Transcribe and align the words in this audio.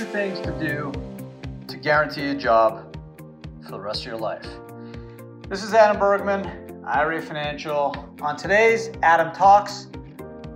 two 0.00 0.06
things 0.06 0.40
to 0.40 0.50
do 0.58 0.90
to 1.68 1.76
guarantee 1.76 2.28
a 2.28 2.34
job 2.34 2.96
for 3.62 3.72
the 3.72 3.78
rest 3.78 4.00
of 4.00 4.06
your 4.06 4.16
life. 4.16 4.46
This 5.46 5.62
is 5.62 5.74
Adam 5.74 5.98
Bergman, 5.98 6.82
IRA 6.86 7.20
Financial. 7.20 7.94
On 8.22 8.34
today's 8.34 8.88
Adam 9.02 9.30
Talks, 9.34 9.88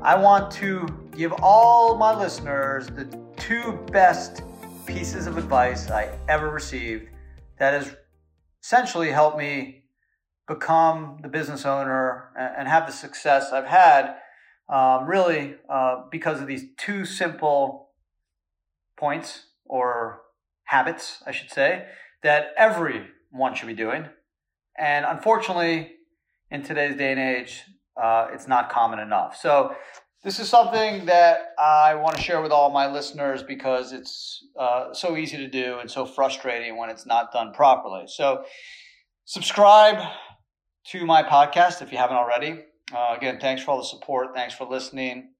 I 0.00 0.16
want 0.16 0.50
to 0.52 0.88
give 1.14 1.34
all 1.42 1.94
my 1.94 2.18
listeners 2.18 2.86
the 2.86 3.04
two 3.36 3.72
best 3.92 4.40
pieces 4.86 5.26
of 5.26 5.36
advice 5.36 5.90
I 5.90 6.16
ever 6.26 6.48
received 6.48 7.10
that 7.58 7.74
has 7.74 7.94
essentially 8.62 9.10
helped 9.10 9.36
me 9.36 9.84
become 10.48 11.18
the 11.20 11.28
business 11.28 11.66
owner 11.66 12.30
and 12.34 12.66
have 12.66 12.86
the 12.86 12.94
success 12.94 13.52
I've 13.52 13.66
had, 13.66 14.16
um, 14.70 15.06
really 15.06 15.56
uh, 15.68 16.04
because 16.10 16.40
of 16.40 16.46
these 16.46 16.64
two 16.78 17.04
simple 17.04 17.83
points 18.96 19.46
or 19.64 20.22
habits, 20.64 21.22
I 21.26 21.32
should 21.32 21.50
say, 21.50 21.86
that 22.22 22.48
everyone 22.56 23.54
should 23.54 23.66
be 23.66 23.74
doing. 23.74 24.06
And 24.78 25.04
unfortunately, 25.04 25.92
in 26.50 26.62
today's 26.62 26.96
day 26.96 27.12
and 27.12 27.20
age, 27.20 27.62
uh, 28.00 28.28
it's 28.32 28.48
not 28.48 28.70
common 28.70 28.98
enough. 28.98 29.36
So, 29.36 29.74
this 30.24 30.40
is 30.40 30.48
something 30.48 31.04
that 31.04 31.52
I 31.58 31.96
want 31.96 32.16
to 32.16 32.22
share 32.22 32.40
with 32.40 32.50
all 32.50 32.70
my 32.70 32.90
listeners 32.90 33.42
because 33.42 33.92
it's 33.92 34.42
uh, 34.58 34.94
so 34.94 35.18
easy 35.18 35.36
to 35.36 35.48
do 35.48 35.80
and 35.80 35.90
so 35.90 36.06
frustrating 36.06 36.78
when 36.78 36.88
it's 36.88 37.04
not 37.04 37.30
done 37.30 37.52
properly. 37.52 38.04
So, 38.06 38.44
subscribe 39.26 39.98
to 40.86 41.04
my 41.04 41.22
podcast 41.22 41.82
if 41.82 41.92
you 41.92 41.98
haven't 41.98 42.16
already. 42.16 42.64
Uh, 42.94 43.14
again, 43.16 43.38
thanks 43.38 43.62
for 43.62 43.72
all 43.72 43.78
the 43.78 43.84
support. 43.84 44.28
Thanks 44.34 44.54
for 44.54 44.66
listening. 44.66 45.34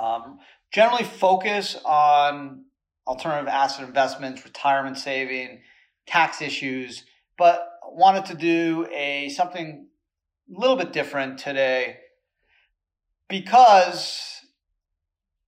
Um, 0.00 0.38
generally, 0.72 1.04
focus 1.04 1.76
on 1.84 2.64
alternative 3.06 3.48
asset 3.48 3.86
investments, 3.86 4.44
retirement 4.44 4.98
saving, 4.98 5.60
tax 6.06 6.42
issues, 6.42 7.04
but 7.36 7.68
wanted 7.88 8.24
to 8.26 8.34
do 8.34 8.86
a 8.92 9.28
something 9.30 9.86
a 10.54 10.60
little 10.60 10.76
bit 10.76 10.92
different 10.92 11.38
today 11.38 11.98
because 13.28 14.40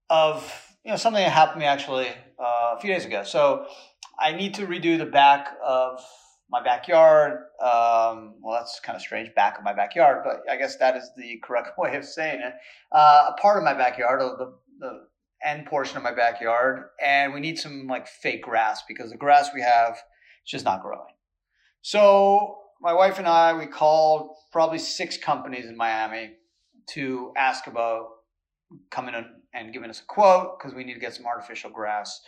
of 0.09 0.67
you 0.83 0.91
know 0.91 0.97
something 0.97 1.23
that 1.23 1.31
happened 1.31 1.55
to 1.55 1.59
me 1.59 1.65
actually 1.65 2.07
uh, 2.39 2.75
a 2.75 2.79
few 2.79 2.91
days 2.91 3.05
ago. 3.05 3.23
So 3.23 3.67
I 4.19 4.31
need 4.31 4.53
to 4.55 4.67
redo 4.67 4.97
the 4.97 5.05
back 5.05 5.57
of 5.65 6.01
my 6.49 6.63
backyard. 6.63 7.33
Um, 7.59 8.35
well, 8.41 8.57
that's 8.59 8.79
kind 8.79 8.95
of 8.95 9.01
strange, 9.01 9.33
back 9.35 9.57
of 9.57 9.63
my 9.63 9.73
backyard, 9.73 10.23
but 10.23 10.43
I 10.49 10.57
guess 10.57 10.77
that 10.77 10.95
is 10.95 11.09
the 11.17 11.39
correct 11.43 11.69
way 11.77 11.95
of 11.95 12.05
saying 12.05 12.41
it. 12.41 12.53
Uh, 12.91 13.31
a 13.31 13.41
part 13.41 13.57
of 13.57 13.63
my 13.63 13.73
backyard, 13.73 14.21
the, 14.21 14.53
the 14.79 15.07
end 15.45 15.65
portion 15.67 15.97
of 15.97 16.03
my 16.03 16.13
backyard, 16.13 16.85
and 17.03 17.33
we 17.33 17.39
need 17.39 17.59
some 17.59 17.87
like 17.87 18.07
fake 18.07 18.43
grass 18.43 18.83
because 18.87 19.11
the 19.11 19.17
grass 19.17 19.49
we 19.53 19.61
have 19.61 19.93
is 19.93 20.51
just 20.51 20.65
not 20.65 20.81
growing. 20.81 21.13
So 21.81 22.57
my 22.81 22.93
wife 22.93 23.19
and 23.19 23.27
I, 23.27 23.53
we 23.53 23.67
called 23.67 24.31
probably 24.51 24.79
six 24.79 25.17
companies 25.17 25.65
in 25.65 25.77
Miami 25.77 26.31
to 26.89 27.31
ask 27.37 27.67
about 27.67 28.07
coming 28.89 29.15
in 29.15 29.25
and 29.53 29.71
giving 29.71 29.89
us 29.89 30.01
a 30.01 30.05
quote 30.05 30.59
because 30.59 30.75
we 30.75 30.83
need 30.83 30.95
to 30.95 30.99
get 30.99 31.13
some 31.13 31.25
artificial 31.25 31.69
grass. 31.69 32.21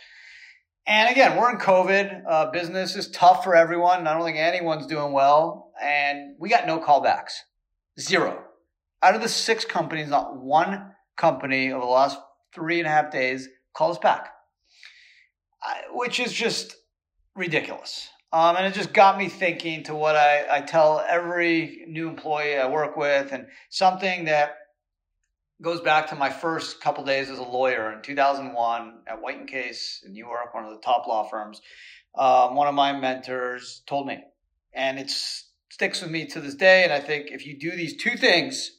And 0.86 1.10
again, 1.10 1.36
we're 1.36 1.50
in 1.50 1.58
COVID. 1.58 2.22
Uh, 2.26 2.50
business 2.50 2.96
is 2.96 3.10
tough 3.10 3.44
for 3.44 3.54
everyone. 3.54 4.06
I 4.06 4.14
don't 4.14 4.24
think 4.24 4.38
anyone's 4.38 4.86
doing 4.86 5.12
well. 5.12 5.72
And 5.82 6.34
we 6.38 6.48
got 6.48 6.66
no 6.66 6.80
callbacks. 6.80 7.32
Zero. 8.00 8.42
Out 9.02 9.14
of 9.14 9.20
the 9.20 9.28
six 9.28 9.64
companies, 9.66 10.08
not 10.08 10.36
one 10.36 10.92
company 11.16 11.70
over 11.72 11.84
the 11.84 11.90
last 11.90 12.18
three 12.54 12.78
and 12.78 12.86
a 12.86 12.90
half 12.90 13.10
days 13.10 13.48
called 13.74 13.92
us 13.92 13.98
back, 13.98 14.32
which 15.92 16.20
is 16.20 16.32
just 16.32 16.76
ridiculous. 17.34 18.08
Um, 18.32 18.56
and 18.56 18.66
it 18.66 18.74
just 18.74 18.92
got 18.92 19.16
me 19.16 19.28
thinking 19.28 19.84
to 19.84 19.94
what 19.94 20.14
I, 20.14 20.58
I 20.58 20.60
tell 20.60 21.04
every 21.08 21.84
new 21.88 22.08
employee 22.08 22.58
I 22.58 22.68
work 22.68 22.96
with, 22.96 23.32
and 23.32 23.46
something 23.70 24.26
that 24.26 24.56
goes 25.62 25.80
back 25.80 26.08
to 26.08 26.14
my 26.14 26.30
first 26.30 26.80
couple 26.80 27.04
days 27.04 27.30
as 27.30 27.38
a 27.38 27.42
lawyer 27.42 27.92
in 27.92 28.02
2001 28.02 28.98
at 29.06 29.20
White 29.20 29.38
and 29.38 29.48
Case 29.48 30.02
in 30.04 30.12
New 30.12 30.24
York, 30.24 30.54
one 30.54 30.64
of 30.64 30.70
the 30.72 30.80
top 30.80 31.06
law 31.06 31.24
firms. 31.24 31.60
Um, 32.16 32.54
one 32.54 32.68
of 32.68 32.74
my 32.74 32.92
mentors 32.92 33.82
told 33.86 34.06
me, 34.06 34.22
and 34.72 34.98
it 34.98 35.10
sticks 35.70 36.02
with 36.02 36.10
me 36.10 36.26
to 36.26 36.40
this 36.40 36.54
day. 36.54 36.84
And 36.84 36.92
I 36.92 37.00
think 37.00 37.30
if 37.30 37.46
you 37.46 37.58
do 37.58 37.70
these 37.70 37.96
two 37.96 38.16
things, 38.16 38.72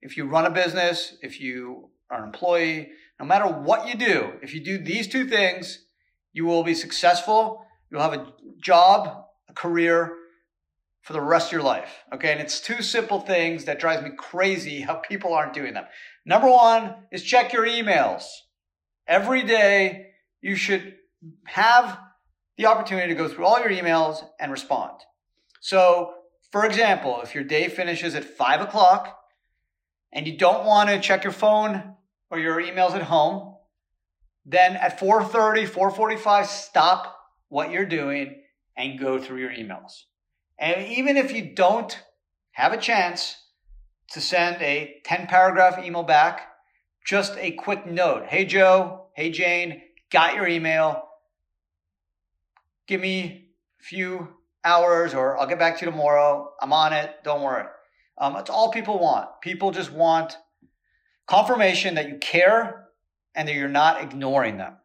if 0.00 0.16
you 0.16 0.24
run 0.24 0.46
a 0.46 0.50
business, 0.50 1.16
if 1.22 1.40
you 1.40 1.90
are 2.10 2.18
an 2.18 2.24
employee, 2.24 2.90
no 3.20 3.26
matter 3.26 3.46
what 3.46 3.88
you 3.88 3.94
do, 3.94 4.32
if 4.42 4.54
you 4.54 4.60
do 4.60 4.78
these 4.78 5.08
two 5.08 5.26
things, 5.26 5.84
you 6.32 6.44
will 6.44 6.62
be 6.62 6.74
successful. 6.74 7.64
You'll 7.90 8.02
have 8.02 8.12
a 8.14 8.32
job, 8.60 9.24
a 9.48 9.52
career 9.52 10.14
for 11.02 11.12
the 11.12 11.20
rest 11.20 11.48
of 11.48 11.52
your 11.52 11.62
life. 11.62 12.04
Okay. 12.12 12.32
And 12.32 12.40
it's 12.40 12.60
two 12.60 12.82
simple 12.82 13.20
things 13.20 13.64
that 13.64 13.80
drives 13.80 14.02
me 14.02 14.10
crazy 14.16 14.80
how 14.80 14.96
people 14.96 15.32
aren't 15.32 15.54
doing 15.54 15.74
them. 15.74 15.86
Number 16.24 16.48
one 16.48 16.94
is 17.10 17.22
check 17.22 17.52
your 17.52 17.66
emails. 17.66 18.24
Every 19.06 19.42
day 19.42 20.08
you 20.42 20.54
should 20.54 20.94
have 21.46 21.98
the 22.56 22.66
opportunity 22.66 23.08
to 23.08 23.14
go 23.14 23.28
through 23.28 23.46
all 23.46 23.58
your 23.58 23.70
emails 23.70 24.22
and 24.38 24.52
respond. 24.52 25.00
So, 25.60 26.12
for 26.52 26.64
example, 26.64 27.20
if 27.22 27.34
your 27.34 27.44
day 27.44 27.68
finishes 27.68 28.14
at 28.14 28.24
five 28.24 28.60
o'clock 28.60 29.18
and 30.12 30.26
you 30.26 30.36
don't 30.36 30.64
want 30.64 30.90
to 30.90 31.00
check 31.00 31.24
your 31.24 31.32
phone 31.32 31.94
or 32.30 32.38
your 32.38 32.60
emails 32.60 32.92
at 32.92 33.02
home, 33.02 33.56
then 34.44 34.76
at 34.76 34.98
4:30, 34.98 35.66
4:45 35.66 36.46
stop 36.46 37.16
what 37.48 37.70
you're 37.70 37.86
doing 37.86 38.42
and 38.76 38.98
go 38.98 39.18
through 39.18 39.40
your 39.40 39.50
emails. 39.50 40.04
And 40.58 40.86
even 40.86 41.16
if 41.16 41.32
you 41.32 41.54
don't 41.54 41.98
have 42.52 42.72
a 42.72 42.78
chance 42.78 43.36
to 44.12 44.20
send 44.20 44.60
a 44.62 45.00
10 45.04 45.26
paragraph 45.26 45.84
email 45.84 46.02
back, 46.02 46.48
just 47.04 47.36
a 47.38 47.52
quick 47.52 47.86
note. 47.86 48.26
Hey 48.26 48.44
Joe, 48.44 49.06
hey 49.14 49.30
Jane, 49.30 49.82
got 50.10 50.34
your 50.34 50.46
email. 50.46 51.04
Give 52.86 53.00
me 53.00 53.50
a 53.80 53.84
few 53.84 54.28
hours 54.64 55.14
or 55.14 55.38
I'll 55.38 55.46
get 55.46 55.58
back 55.58 55.78
to 55.78 55.84
you 55.84 55.90
tomorrow. 55.90 56.52
I'm 56.60 56.72
on 56.72 56.92
it. 56.92 57.22
Don't 57.24 57.42
worry. 57.42 57.66
Um, 58.18 58.36
it's 58.36 58.50
all 58.50 58.70
people 58.70 58.98
want. 58.98 59.28
People 59.42 59.70
just 59.70 59.92
want 59.92 60.36
confirmation 61.28 61.94
that 61.94 62.08
you 62.08 62.16
care 62.16 62.88
and 63.34 63.46
that 63.48 63.54
you're 63.54 63.68
not 63.68 64.02
ignoring 64.02 64.56
them. 64.56 64.76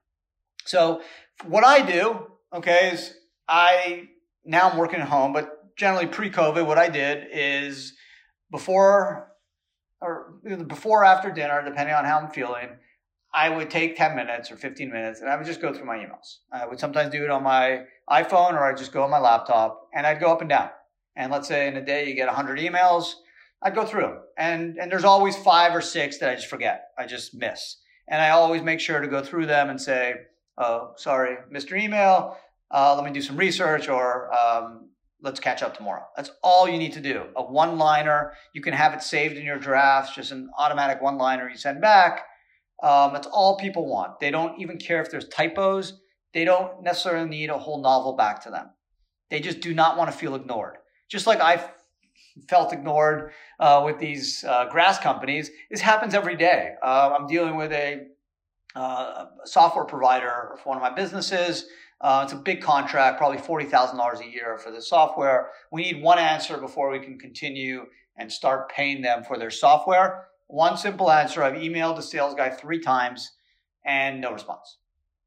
So 0.65 1.01
what 1.45 1.63
I 1.63 1.81
do, 1.81 2.27
okay, 2.53 2.91
is 2.93 3.13
I 3.47 4.09
now 4.45 4.69
I'm 4.69 4.77
working 4.77 4.99
at 4.99 5.07
home, 5.07 5.33
but 5.33 5.75
generally 5.77 6.07
pre-COVID, 6.07 6.65
what 6.65 6.77
I 6.77 6.89
did 6.89 7.27
is 7.31 7.93
before 8.51 9.31
or 10.01 10.33
before 10.67 11.01
or 11.01 11.05
after 11.05 11.31
dinner, 11.31 11.63
depending 11.63 11.95
on 11.95 12.03
how 12.03 12.19
I'm 12.19 12.29
feeling, 12.29 12.69
I 13.33 13.49
would 13.49 13.69
take 13.69 13.95
10 13.95 14.15
minutes 14.15 14.51
or 14.51 14.57
15 14.57 14.91
minutes 14.91 15.21
and 15.21 15.29
I 15.29 15.37
would 15.37 15.45
just 15.45 15.61
go 15.61 15.73
through 15.73 15.85
my 15.85 15.97
emails. 15.97 16.39
I 16.51 16.67
would 16.67 16.79
sometimes 16.79 17.11
do 17.11 17.23
it 17.23 17.31
on 17.31 17.41
my 17.41 17.83
iPhone 18.09 18.53
or 18.53 18.65
I'd 18.65 18.77
just 18.77 18.91
go 18.91 19.03
on 19.03 19.09
my 19.09 19.19
laptop 19.19 19.89
and 19.93 20.05
I'd 20.05 20.19
go 20.19 20.31
up 20.31 20.41
and 20.41 20.49
down. 20.49 20.69
And 21.15 21.31
let's 21.31 21.47
say 21.47 21.67
in 21.67 21.77
a 21.77 21.85
day 21.85 22.07
you 22.07 22.15
get 22.15 22.27
100 22.27 22.59
emails, 22.59 23.13
I'd 23.63 23.75
go 23.75 23.85
through 23.85 24.01
them. 24.01 24.19
And, 24.38 24.78
and 24.78 24.91
there's 24.91 25.06
always 25.06 25.35
five 25.35 25.74
or 25.74 25.81
six 25.81 26.18
that 26.19 26.29
I 26.29 26.35
just 26.35 26.47
forget. 26.47 26.90
I 26.97 27.06
just 27.06 27.34
miss. 27.34 27.78
And 28.07 28.22
I 28.22 28.31
always 28.31 28.62
make 28.62 28.79
sure 28.79 29.00
to 29.00 29.07
go 29.07 29.24
through 29.24 29.46
them 29.46 29.69
and 29.69 29.79
say, 29.79 30.16
oh, 30.57 30.91
sorry, 30.97 31.38
Mr. 31.51 31.79
Email, 31.79 32.38
uh, 32.72 32.96
let 32.96 33.06
me 33.06 33.12
do 33.12 33.22
some 33.22 33.38
research 33.38 33.88
or 33.88 34.34
um, 34.34 34.90
let's 35.22 35.40
catch 35.40 35.63
up 35.63 35.78
tomorrow. 35.78 36.03
That's 36.16 36.31
all 36.44 36.68
you 36.68 36.78
need 36.78 36.94
to 36.94 37.01
do. 37.01 37.24
A 37.38 37.44
one 37.44 37.78
liner, 37.78 38.34
you 38.53 38.62
can 38.62 38.74
have 38.74 38.94
it 38.94 39.01
saved 39.01 39.38
in 39.38 39.46
your 39.46 39.57
drafts, 39.57 40.16
just 40.16 40.31
an 40.31 40.50
automatic 40.57 41.01
one 41.01 41.18
liner 41.18 41.50
you 41.50 41.57
send 41.57 41.80
back. 41.80 42.25
Um, 42.81 43.13
that's 43.13 43.28
all 43.28 43.57
people 43.57 43.88
want. 43.88 44.19
They 44.19 44.31
don't 44.31 44.59
even 44.59 44.78
care 44.78 45.01
if 45.01 45.09
there's 45.09 45.30
typos. 45.30 46.01
They 46.33 46.44
don't 46.44 46.83
necessarily 46.83 47.30
need 47.30 47.50
a 47.50 47.57
whole 47.57 47.81
novel 47.81 48.18
back 48.18 48.44
to 48.44 48.50
them. 48.50 48.71
They 49.30 49.39
just 49.39 49.62
do 49.62 49.74
not 49.74 49.98
want 49.98 50.12
to 50.12 50.18
feel 50.18 50.36
ignored. 50.36 50.77
Just 51.09 51.27
like 51.27 51.39
I 51.39 51.63
felt 52.47 52.74
ignored 52.74 53.31
uh, 53.59 53.81
with 53.85 54.00
these 54.00 54.44
uh, 54.44 54.65
grass 54.65 55.00
companies. 55.00 55.51
This 55.69 55.81
happens 55.81 56.13
every 56.13 56.35
day. 56.35 56.74
Uh, 56.81 57.15
I'm 57.18 57.27
dealing 57.27 57.56
with 57.56 57.71
a 57.71 58.07
uh, 58.75 59.25
software 59.45 59.85
provider 59.85 60.57
for 60.62 60.69
one 60.69 60.77
of 60.77 60.81
my 60.81 60.94
businesses. 60.94 61.65
Uh, 62.01 62.21
it's 62.24 62.33
a 62.33 62.38
big 62.38 62.62
contract, 62.62 63.18
probably 63.18 63.38
$40,000 63.38 64.19
a 64.19 64.30
year 64.30 64.57
for 64.57 64.71
the 64.71 64.81
software. 64.81 65.51
We 65.71 65.83
need 65.83 66.01
one 66.01 66.19
answer 66.19 66.57
before 66.57 66.91
we 66.91 67.00
can 67.00 67.18
continue 67.18 67.85
and 68.18 68.31
start 68.31 68.69
paying 68.69 69.01
them 69.01 69.24
for 69.24 69.38
their 69.38 69.51
software. 69.51 70.27
One 70.47 70.75
simple 70.75 71.09
answer. 71.09 71.41
I've 71.41 71.53
emailed 71.53 71.95
the 71.95 72.01
sales 72.01 72.35
guy 72.35 72.50
three 72.50 72.80
times 72.80 73.31
and 73.85 74.21
no 74.21 74.33
response. 74.33 74.77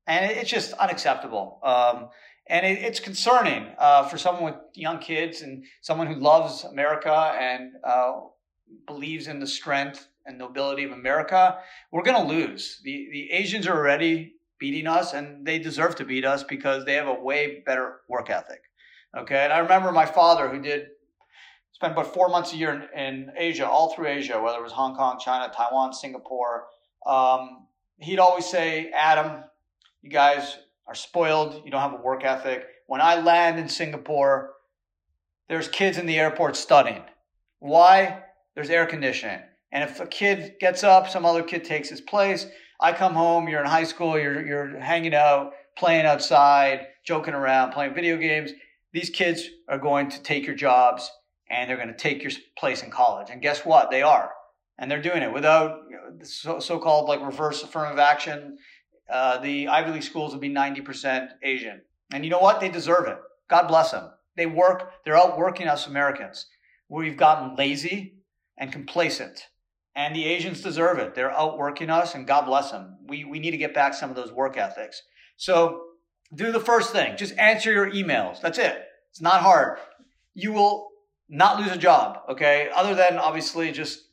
And 0.07 0.31
it's 0.31 0.51
just 0.51 0.73
unacceptable. 0.75 1.61
Um, 1.63 2.09
and 2.49 2.65
it, 2.65 2.79
it's 2.79 3.01
concerning 3.01 3.67
uh, 3.79 4.09
for 4.09 4.19
someone 4.19 4.45
with 4.45 4.55
young 4.75 4.99
kids 4.99 5.43
and 5.43 5.65
someone 5.81 6.07
who 6.07 6.15
loves 6.15 6.65
America 6.65 7.37
and 7.41 7.73
uh, 7.85 8.21
believes 8.87 9.27
in 9.27 9.41
the 9.41 9.47
strength 9.47 10.09
and 10.27 10.39
nobility 10.39 10.85
of 10.85 10.93
America. 10.93 11.59
We're 11.93 12.03
going 12.03 12.27
to 12.27 12.33
lose. 12.33 12.81
The 12.85 13.09
the 13.13 13.31
Asians 13.33 13.67
are 13.67 13.77
already 13.77 14.35
beating 14.59 14.87
us, 14.87 15.13
and 15.13 15.47
they 15.47 15.59
deserve 15.59 15.97
to 15.97 16.05
beat 16.05 16.25
us 16.25 16.43
because 16.43 16.85
they 16.85 16.95
have 16.95 17.09
a 17.09 17.15
way 17.15 17.63
better 17.67 18.01
work 18.09 18.31
ethic. 18.31 18.63
Okay, 19.17 19.45
and 19.45 19.53
I 19.53 19.59
remember 19.59 19.93
my 19.93 20.07
father 20.07 20.49
who 20.49 20.61
did 20.61 20.89
spent 21.73 21.93
about 21.93 22.15
four 22.15 22.31
months 22.31 22.55
a 22.55 22.57
year 22.57 22.89
in, 22.95 22.99
in 22.99 23.31
Asia, 23.37 23.69
all 23.69 23.95
through 23.95 24.07
Asia, 24.07 24.41
whether 24.41 24.59
it 24.59 24.63
was 24.63 24.73
Hong 24.73 24.97
Kong, 24.97 25.19
China, 25.23 25.53
Taiwan, 25.55 25.93
Singapore. 25.93 26.65
Um, 27.07 27.67
he'd 27.99 28.19
always 28.19 28.47
say, 28.47 28.91
Adam, 28.95 29.45
you 30.01 30.09
guys 30.09 30.57
are 30.87 30.95
spoiled. 30.95 31.63
You 31.65 31.71
don't 31.71 31.81
have 31.81 31.95
a 31.95 32.03
work 32.03 32.25
ethic. 32.25 32.67
When 32.87 33.01
I 33.01 33.21
land 33.21 33.59
in 33.59 33.69
Singapore, 33.69 34.53
there's 35.49 35.69
kids 35.69 35.99
in 35.99 36.07
the 36.07 36.19
airport 36.19 36.57
studying. 36.57 37.03
Why? 37.59 38.23
There's 38.55 38.71
air 38.71 38.87
conditioning. 38.87 39.41
And 39.73 39.85
if 39.85 40.01
a 40.01 40.07
kid 40.07 40.55
gets 40.61 40.85
up, 40.85 41.09
some 41.09 41.27
other 41.27 41.43
kid 41.43 41.65
takes 41.65 41.89
his 41.89 42.01
place. 42.01 42.47
I 42.81 42.93
come 42.93 43.15
home, 43.15 43.49
you're 43.49 43.61
in 43.61 43.67
high 43.67 43.85
school, 43.85 44.19
you're, 44.19 44.47
you're 44.47 44.79
hanging 44.79 45.15
out, 45.15 45.53
playing 45.77 46.07
outside, 46.07 46.87
joking 47.05 47.35
around, 47.35 47.73
playing 47.73 47.95
video 47.95 48.17
games. 48.17 48.53
These 48.93 49.11
kids 49.11 49.49
are 49.69 49.79
going 49.79 50.11
to 50.11 50.23
take 50.23 50.47
your 50.47 50.55
jobs 50.55 51.11
and 51.51 51.69
they're 51.69 51.77
going 51.77 51.89
to 51.89 51.95
take 51.95 52.23
your 52.23 52.33
place 52.59 52.83
in 52.83 52.91
college. 52.91 53.29
And 53.31 53.43
guess 53.43 53.65
what? 53.65 53.91
They 53.91 54.03
are. 54.03 54.31
And 54.79 54.91
they're 54.91 55.03
doing 55.03 55.23
it 55.23 55.33
without 55.33 55.81
so 56.23 56.79
called 56.79 57.09
like 57.09 57.21
reverse 57.23 57.63
affirmative 57.63 57.99
action. 57.99 58.59
Uh, 59.09 59.39
the 59.39 59.69
Ivy 59.69 59.93
League 59.93 60.03
schools 60.03 60.33
will 60.33 60.41
be 60.41 60.51
90% 60.51 61.29
Asian. 61.43 61.83
And 62.13 62.25
you 62.25 62.31
know 62.31 62.39
what? 62.39 62.61
They 62.61 62.69
deserve 62.69 63.07
it. 63.07 63.19
God 63.49 63.69
bless 63.69 63.93
them. 63.93 64.11
They 64.37 64.47
work, 64.47 64.93
they're 65.05 65.17
outworking 65.17 65.67
us 65.67 65.87
Americans. 65.87 66.47
We've 66.89 67.17
gotten 67.17 67.57
lazy 67.57 68.17
and 68.59 68.71
complacent. 68.71 69.47
And 69.95 70.15
the 70.15 70.27
Asians 70.27 70.61
deserve 70.61 70.99
it. 70.99 71.15
They're 71.15 71.33
outworking 71.33 71.89
us, 71.89 72.15
and 72.15 72.27
God 72.27 72.43
bless 72.43 72.71
them. 72.71 72.99
We, 73.09 73.25
we 73.25 73.39
need 73.39 73.53
to 73.53 73.57
get 73.57 73.73
back 73.73 73.95
some 73.95 74.11
of 74.11 74.17
those 74.17 74.31
work 74.31 74.59
ethics. 74.59 75.03
So 75.39 75.83
do 76.35 76.53
the 76.53 76.61
first 76.61 76.93
thing. 76.93 77.17
Just 77.17 77.37
answer 77.39 77.73
your 77.73 77.91
emails. 77.91 78.41
That's 78.41 78.59
it. 78.59 78.85
It's 79.11 79.23
not 79.23 79.41
hard. 79.41 79.79
You 80.35 80.53
will 80.53 80.89
not 81.29 81.59
lose 81.59 81.73
a 81.73 81.79
job, 81.79 82.19
okay? 82.29 82.69
Other 82.75 82.95
than 82.95 83.17
obviously 83.17 83.73
just 83.73 84.06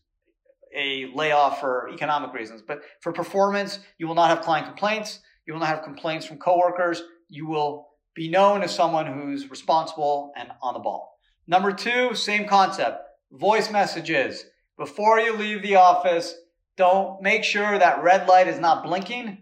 a 0.75 1.07
layoff 1.13 1.59
for 1.59 1.89
economic 1.93 2.33
reasons. 2.33 2.61
But 2.65 2.81
for 3.01 3.11
performance, 3.11 3.79
you 3.97 4.07
will 4.07 4.15
not 4.15 4.29
have 4.29 4.41
client 4.41 4.67
complaints. 4.67 5.19
You 5.45 5.53
will 5.53 5.59
not 5.59 5.69
have 5.69 5.83
complaints 5.83 6.25
from 6.25 6.37
coworkers. 6.37 7.03
You 7.29 7.47
will 7.47 7.87
be 8.15 8.29
known 8.29 8.63
as 8.63 8.73
someone 8.73 9.07
who's 9.07 9.49
responsible 9.49 10.31
and 10.35 10.49
on 10.61 10.73
the 10.73 10.79
ball. 10.79 11.17
Number 11.47 11.71
two, 11.71 12.15
same 12.15 12.47
concept. 12.47 13.01
Voice 13.31 13.71
messages. 13.71 14.45
Before 14.77 15.19
you 15.19 15.35
leave 15.35 15.61
the 15.61 15.75
office, 15.75 16.35
don't 16.77 17.21
make 17.21 17.43
sure 17.43 17.77
that 17.77 18.03
red 18.03 18.27
light 18.27 18.47
is 18.47 18.59
not 18.59 18.83
blinking. 18.83 19.37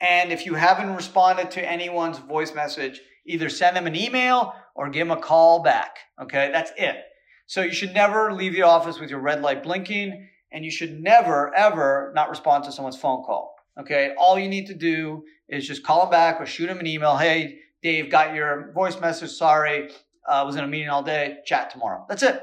And 0.00 0.32
if 0.32 0.46
you 0.46 0.54
haven't 0.54 0.94
responded 0.94 1.50
to 1.52 1.68
anyone's 1.68 2.18
voice 2.18 2.54
message, 2.54 3.00
either 3.26 3.48
send 3.48 3.76
them 3.76 3.86
an 3.86 3.96
email 3.96 4.54
or 4.74 4.88
give 4.88 5.08
them 5.08 5.16
a 5.16 5.20
call 5.20 5.62
back. 5.62 5.96
Okay, 6.20 6.50
that's 6.52 6.72
it. 6.76 6.96
So 7.46 7.62
you 7.62 7.72
should 7.72 7.94
never 7.94 8.32
leave 8.32 8.52
the 8.52 8.62
office 8.62 9.00
with 9.00 9.10
your 9.10 9.20
red 9.20 9.42
light 9.42 9.62
blinking, 9.62 10.28
and 10.52 10.64
you 10.64 10.70
should 10.70 11.00
never, 11.00 11.54
ever 11.54 12.12
not 12.14 12.30
respond 12.30 12.64
to 12.64 12.72
someone's 12.72 12.96
phone 12.96 13.22
call. 13.24 13.54
Okay, 13.80 14.14
all 14.18 14.38
you 14.38 14.48
need 14.48 14.66
to 14.66 14.74
do 14.74 15.24
is 15.48 15.66
just 15.66 15.84
call 15.84 16.02
them 16.02 16.10
back 16.10 16.40
or 16.40 16.46
shoot 16.46 16.66
them 16.66 16.80
an 16.80 16.86
email. 16.86 17.16
Hey, 17.16 17.60
Dave, 17.82 18.10
got 18.10 18.34
your 18.34 18.72
voice 18.72 19.00
message. 19.00 19.30
Sorry, 19.30 19.90
I 20.28 20.40
uh, 20.40 20.46
was 20.46 20.56
in 20.56 20.64
a 20.64 20.66
meeting 20.66 20.88
all 20.88 21.02
day. 21.02 21.38
Chat 21.44 21.70
tomorrow. 21.70 22.04
That's 22.08 22.22
it. 22.22 22.42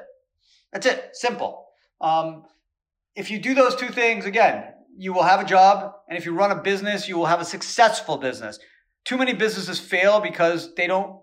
That's 0.72 0.86
it. 0.86 1.10
Simple. 1.14 1.68
Um, 2.00 2.44
if 3.16 3.30
you 3.30 3.40
do 3.40 3.54
those 3.54 3.76
two 3.76 3.90
things, 3.90 4.26
again, 4.26 4.74
you 4.98 5.14
will 5.14 5.24
have 5.24 5.42
a 5.42 5.46
job. 5.46 5.94
And 6.08 6.18
if 6.18 6.26
you 6.26 6.34
run 6.34 6.52
a 6.52 6.62
business, 6.62 7.08
you 7.08 7.18
will 7.18 7.26
have 7.26 7.42
a 7.42 7.46
successful 7.46 8.18
business. 8.18 8.60
Too 9.04 9.18
many 9.18 9.34
businesses 9.34 9.80
fail 9.80 10.22
because 10.22 10.74
they 10.76 10.88
don't 10.88 11.20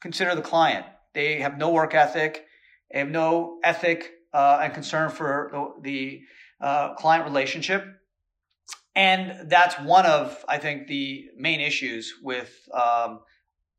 consider 0.00 0.34
the 0.34 0.42
client. 0.42 0.84
They 1.14 1.40
have 1.40 1.58
no 1.58 1.70
work 1.70 1.94
ethic. 1.94 2.46
They 2.92 2.98
have 2.98 3.08
no 3.08 3.58
ethic 3.64 4.12
uh, 4.32 4.60
and 4.62 4.74
concern 4.74 5.10
for 5.10 5.50
the, 5.52 5.82
the 5.82 6.20
uh, 6.60 6.94
client 6.94 7.24
relationship. 7.24 7.84
And 8.94 9.48
that's 9.48 9.74
one 9.76 10.04
of, 10.04 10.44
I 10.48 10.58
think, 10.58 10.88
the 10.88 11.28
main 11.36 11.60
issues 11.60 12.14
with 12.22 12.52
um, 12.74 13.20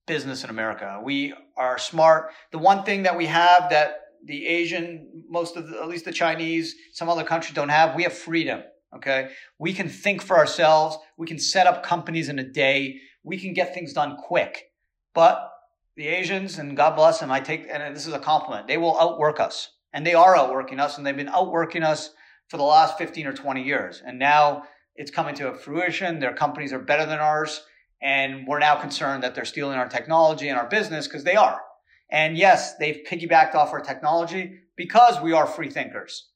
business 0.07 0.43
in 0.43 0.49
America. 0.49 0.99
We 1.03 1.33
are 1.57 1.77
smart. 1.77 2.31
The 2.51 2.57
one 2.57 2.83
thing 2.83 3.03
that 3.03 3.17
we 3.17 3.27
have 3.27 3.69
that 3.69 3.97
the 4.25 4.47
Asian, 4.47 5.25
most 5.29 5.57
of 5.57 5.67
the, 5.67 5.81
at 5.81 5.87
least 5.87 6.05
the 6.05 6.11
Chinese, 6.11 6.75
some 6.93 7.09
other 7.09 7.23
countries 7.23 7.55
don't 7.55 7.69
have, 7.69 7.95
we 7.95 8.03
have 8.03 8.13
freedom. 8.13 8.61
Okay. 8.95 9.31
We 9.57 9.73
can 9.73 9.89
think 9.89 10.21
for 10.21 10.37
ourselves. 10.37 10.97
We 11.17 11.27
can 11.27 11.39
set 11.39 11.65
up 11.65 11.81
companies 11.83 12.29
in 12.29 12.39
a 12.39 12.43
day. 12.43 12.99
We 13.23 13.37
can 13.37 13.53
get 13.53 13.73
things 13.73 13.93
done 13.93 14.17
quick. 14.17 14.71
But 15.13 15.49
the 15.95 16.07
Asians, 16.07 16.57
and 16.57 16.75
God 16.75 16.95
bless 16.95 17.19
them, 17.19 17.31
I 17.31 17.39
take, 17.39 17.67
and 17.69 17.95
this 17.95 18.07
is 18.07 18.13
a 18.13 18.19
compliment, 18.19 18.67
they 18.67 18.77
will 18.77 18.99
outwork 18.99 19.39
us. 19.39 19.69
And 19.93 20.05
they 20.05 20.13
are 20.13 20.35
outworking 20.35 20.79
us, 20.79 20.97
and 20.97 21.05
they've 21.05 21.15
been 21.15 21.29
outworking 21.29 21.83
us 21.83 22.11
for 22.47 22.57
the 22.57 22.63
last 22.63 22.97
15 22.97 23.27
or 23.27 23.33
20 23.33 23.63
years. 23.63 24.01
And 24.05 24.19
now 24.19 24.63
it's 24.95 25.11
coming 25.11 25.35
to 25.35 25.49
a 25.49 25.55
fruition. 25.55 26.19
Their 26.19 26.33
companies 26.33 26.73
are 26.73 26.79
better 26.79 27.05
than 27.05 27.19
ours. 27.19 27.61
And 28.01 28.47
we're 28.47 28.59
now 28.59 28.75
concerned 28.75 29.23
that 29.23 29.35
they're 29.35 29.45
stealing 29.45 29.77
our 29.77 29.87
technology 29.87 30.49
and 30.49 30.57
our 30.57 30.67
business 30.67 31.07
because 31.07 31.23
they 31.23 31.35
are. 31.35 31.61
And 32.09 32.37
yes, 32.37 32.75
they've 32.77 33.01
piggybacked 33.09 33.55
off 33.55 33.71
our 33.71 33.79
technology 33.79 34.59
because 34.75 35.21
we 35.21 35.33
are 35.33 35.45
free 35.45 35.69
thinkers. 35.69 36.29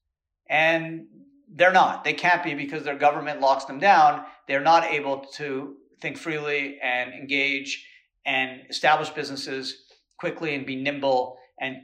And 0.50 1.08
they're 1.54 1.74
not. 1.74 2.04
They 2.04 2.14
can't 2.14 2.44
be 2.44 2.54
because 2.54 2.84
their 2.84 2.98
government 2.98 3.42
locks 3.42 3.66
them 3.66 3.80
down. 3.80 4.24
They're 4.48 4.62
not 4.62 4.86
able 4.86 5.26
to 5.36 5.76
think 6.02 6.18
freely 6.18 6.80
and 6.82 7.14
engage 7.14 7.88
and 8.26 8.62
establish 8.70 9.10
businesses 9.10 9.86
quickly 10.18 10.56
and 10.56 10.66
be 10.66 10.76
nimble 10.76 11.38
and 11.60 11.78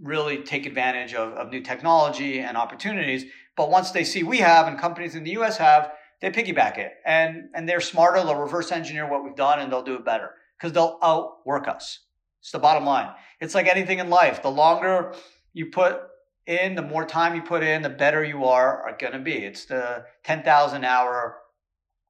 really 0.00 0.38
take 0.42 0.66
advantage 0.66 1.14
of, 1.14 1.32
of 1.34 1.50
new 1.50 1.60
technology 1.60 2.40
and 2.40 2.56
opportunities. 2.56 3.24
But 3.56 3.70
once 3.70 3.90
they 3.92 4.04
see 4.04 4.22
we 4.22 4.38
have 4.38 4.66
and 4.66 4.78
companies 4.78 5.14
in 5.14 5.24
the 5.24 5.32
US 5.32 5.56
have, 5.58 5.92
they 6.20 6.30
piggyback 6.30 6.78
it 6.78 6.92
and, 7.04 7.48
and 7.54 7.68
they're 7.68 7.80
smarter. 7.80 8.22
They'll 8.22 8.36
reverse 8.36 8.72
engineer 8.72 9.08
what 9.08 9.24
we've 9.24 9.36
done 9.36 9.60
and 9.60 9.70
they'll 9.70 9.82
do 9.82 9.94
it 9.94 10.04
better 10.04 10.30
because 10.58 10.72
they'll 10.72 10.98
outwork 11.02 11.68
us. 11.68 12.00
It's 12.40 12.50
the 12.50 12.58
bottom 12.58 12.84
line. 12.84 13.10
It's 13.40 13.54
like 13.54 13.66
anything 13.66 13.98
in 14.00 14.10
life. 14.10 14.42
The 14.42 14.50
longer 14.50 15.14
you 15.52 15.66
put 15.66 16.00
in, 16.46 16.74
the 16.74 16.82
more 16.82 17.04
time 17.06 17.34
you 17.34 17.42
put 17.42 17.62
in, 17.62 17.82
the 17.82 17.88
better 17.88 18.22
you 18.22 18.44
are, 18.44 18.82
are 18.82 18.96
going 18.98 19.14
to 19.14 19.18
be. 19.18 19.32
It's 19.32 19.64
the 19.64 20.04
10,000 20.24 20.84
hour, 20.84 21.38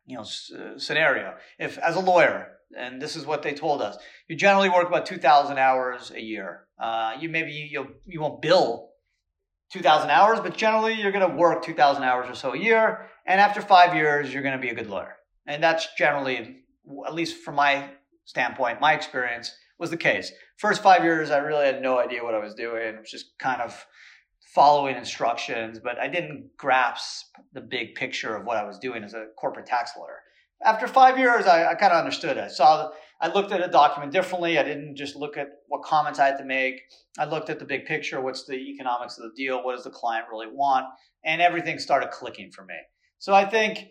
you 0.07 0.17
know, 0.17 0.23
s- 0.23 0.51
uh, 0.53 0.79
scenario. 0.79 1.35
If 1.59 1.79
as 1.79 1.97
a 1.97 2.01
lawyer, 2.01 2.54
and 2.77 3.01
this 3.01 3.17
is 3.17 3.27
what 3.27 3.43
they 3.43 3.55
told 3.55 3.83
us, 3.83 3.97
you 4.29 4.37
generally 4.37 4.69
work 4.69 4.89
about 4.89 5.07
2,000 5.07 5.59
hours 5.59 6.11
a 6.15 6.21
year. 6.21 6.67
Uh, 6.79 7.13
you 7.21 7.29
maybe 7.29 7.53
you 7.53 7.87
you 8.07 8.21
won't 8.21 8.43
bill 8.43 8.91
2,000 9.73 10.11
hours, 10.11 10.41
but 10.41 10.57
generally 10.57 10.95
you're 10.95 11.13
going 11.13 11.29
to 11.29 11.37
work 11.37 11.65
2,000 11.65 12.03
hours 12.03 12.29
or 12.29 12.35
so 12.35 12.53
a 12.53 12.59
year, 12.59 13.09
and 13.27 13.41
after 13.41 13.61
five 13.61 13.95
years 13.95 14.33
you're 14.33 14.43
going 14.43 14.57
to 14.57 14.61
be 14.61 14.69
a 14.69 14.75
good 14.75 14.89
lawyer. 14.89 15.17
And 15.47 15.63
that's 15.63 15.87
generally, 15.99 16.63
at 17.07 17.15
least 17.15 17.43
from 17.43 17.57
my 17.57 17.91
standpoint, 18.25 18.81
my 18.81 18.95
experience 18.95 19.55
was 19.79 19.91
the 19.91 19.97
case. 19.97 20.33
First 20.57 20.83
five 20.83 21.03
years, 21.03 21.31
I 21.31 21.39
really 21.39 21.67
had 21.67 21.83
no 21.83 21.99
idea 21.99 22.23
what 22.23 22.35
I 22.35 22.39
was 22.39 22.55
doing. 22.55 22.83
It 22.83 23.01
was 23.01 23.11
just 23.11 23.39
kind 23.39 23.61
of 23.61 23.85
following 24.55 24.97
instructions, 24.97 25.81
but 25.83 25.99
I 25.99 26.07
didn't 26.07 26.51
grasp 26.57 27.27
the 27.53 27.61
big 27.61 27.97
picture 27.97 28.37
of 28.37 28.47
what 28.47 28.57
I 28.57 28.65
was 28.65 28.79
doing 28.79 29.03
as 29.03 29.15
a 29.15 29.27
corporate 29.37 29.67
tax 29.67 29.93
lawyer. 29.99 30.21
After 30.63 30.87
five 30.87 31.19
years, 31.19 31.47
I, 31.47 31.71
I 31.71 31.75
kind 31.75 31.93
of 31.93 31.99
understood. 31.99 32.39
I 32.39 32.49
saw, 32.49 32.91
I 33.21 33.29
looked 33.29 33.53
at 33.53 33.63
a 33.63 33.71
document 33.71 34.13
differently. 34.13 34.59
I 34.59 34.63
didn't 34.63 34.97
just 34.97 35.17
look 35.17 35.37
at 35.37 35.49
what 35.69 35.83
comments 35.83 36.19
I 36.19 36.27
had 36.27 36.39
to 36.39 36.45
make. 36.45 36.81
I 37.19 37.25
looked 37.27 37.51
at 37.51 37.59
the 37.59 37.65
big 37.65 37.87
picture. 37.87 38.21
What's 38.21 38.47
the 38.47 38.55
economics 38.55 39.19
of 39.19 39.25
the 39.25 39.37
deal? 39.37 39.63
What 39.63 39.75
does 39.75 39.85
the 39.85 39.91
client 39.91 40.27
really 40.31 40.49
want? 40.49 40.87
And 41.25 41.41
everything 41.41 41.79
started 41.79 42.11
clicking 42.11 42.51
for 42.51 42.65
me. 42.65 42.75
So 43.19 43.35
I 43.35 43.45
think 43.45 43.87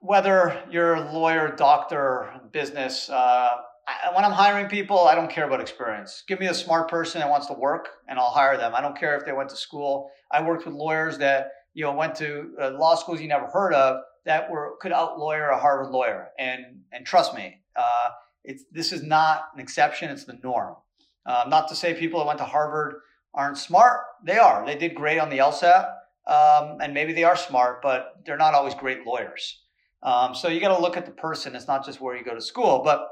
whether 0.00 0.62
you're 0.70 0.94
a 0.94 1.12
lawyer, 1.12 1.54
doctor, 1.54 2.32
business, 2.52 3.08
uh, 3.08 3.50
I, 3.86 4.14
when 4.14 4.24
I'm 4.24 4.32
hiring 4.32 4.68
people, 4.68 5.06
I 5.06 5.14
don't 5.14 5.30
care 5.30 5.46
about 5.46 5.60
experience. 5.60 6.24
Give 6.26 6.38
me 6.40 6.46
a 6.46 6.54
smart 6.54 6.88
person 6.88 7.20
that 7.20 7.28
wants 7.28 7.46
to 7.46 7.54
work, 7.54 7.88
and 8.08 8.18
I'll 8.18 8.30
hire 8.30 8.56
them. 8.56 8.74
I 8.74 8.80
don't 8.80 8.98
care 8.98 9.16
if 9.16 9.24
they 9.24 9.32
went 9.32 9.50
to 9.50 9.56
school. 9.56 10.10
I 10.30 10.42
worked 10.42 10.66
with 10.66 10.74
lawyers 10.74 11.18
that 11.18 11.48
you 11.74 11.84
know 11.84 11.92
went 11.92 12.14
to 12.16 12.52
uh, 12.60 12.70
law 12.70 12.94
schools 12.94 13.20
you 13.20 13.28
never 13.28 13.46
heard 13.46 13.74
of 13.74 14.02
that 14.24 14.50
were 14.50 14.76
could 14.80 14.92
out 14.92 15.18
lawyer 15.18 15.48
a 15.48 15.58
Harvard 15.58 15.90
lawyer, 15.92 16.30
and 16.38 16.82
and 16.92 17.06
trust 17.06 17.34
me, 17.34 17.60
uh, 17.76 18.10
it's 18.44 18.64
this 18.70 18.92
is 18.92 19.02
not 19.02 19.48
an 19.54 19.60
exception; 19.60 20.10
it's 20.10 20.24
the 20.24 20.38
norm. 20.42 20.76
Uh, 21.24 21.44
not 21.48 21.68
to 21.68 21.74
say 21.74 21.94
people 21.94 22.20
that 22.20 22.26
went 22.26 22.38
to 22.38 22.44
Harvard 22.44 22.96
aren't 23.34 23.58
smart. 23.58 24.00
They 24.24 24.38
are. 24.38 24.64
They 24.66 24.76
did 24.76 24.94
great 24.94 25.18
on 25.18 25.30
the 25.30 25.38
LSAT, 25.38 25.90
um, 26.26 26.78
and 26.80 26.92
maybe 26.92 27.12
they 27.12 27.24
are 27.24 27.36
smart, 27.36 27.80
but 27.82 28.16
they're 28.24 28.36
not 28.36 28.54
always 28.54 28.74
great 28.74 29.06
lawyers. 29.06 29.62
Um, 30.02 30.34
so 30.34 30.48
you 30.48 30.60
got 30.60 30.74
to 30.74 30.82
look 30.82 30.96
at 30.96 31.06
the 31.06 31.12
person. 31.12 31.54
It's 31.54 31.68
not 31.68 31.84
just 31.84 32.00
where 32.00 32.16
you 32.16 32.24
go 32.24 32.34
to 32.34 32.40
school, 32.40 32.82
but 32.84 33.08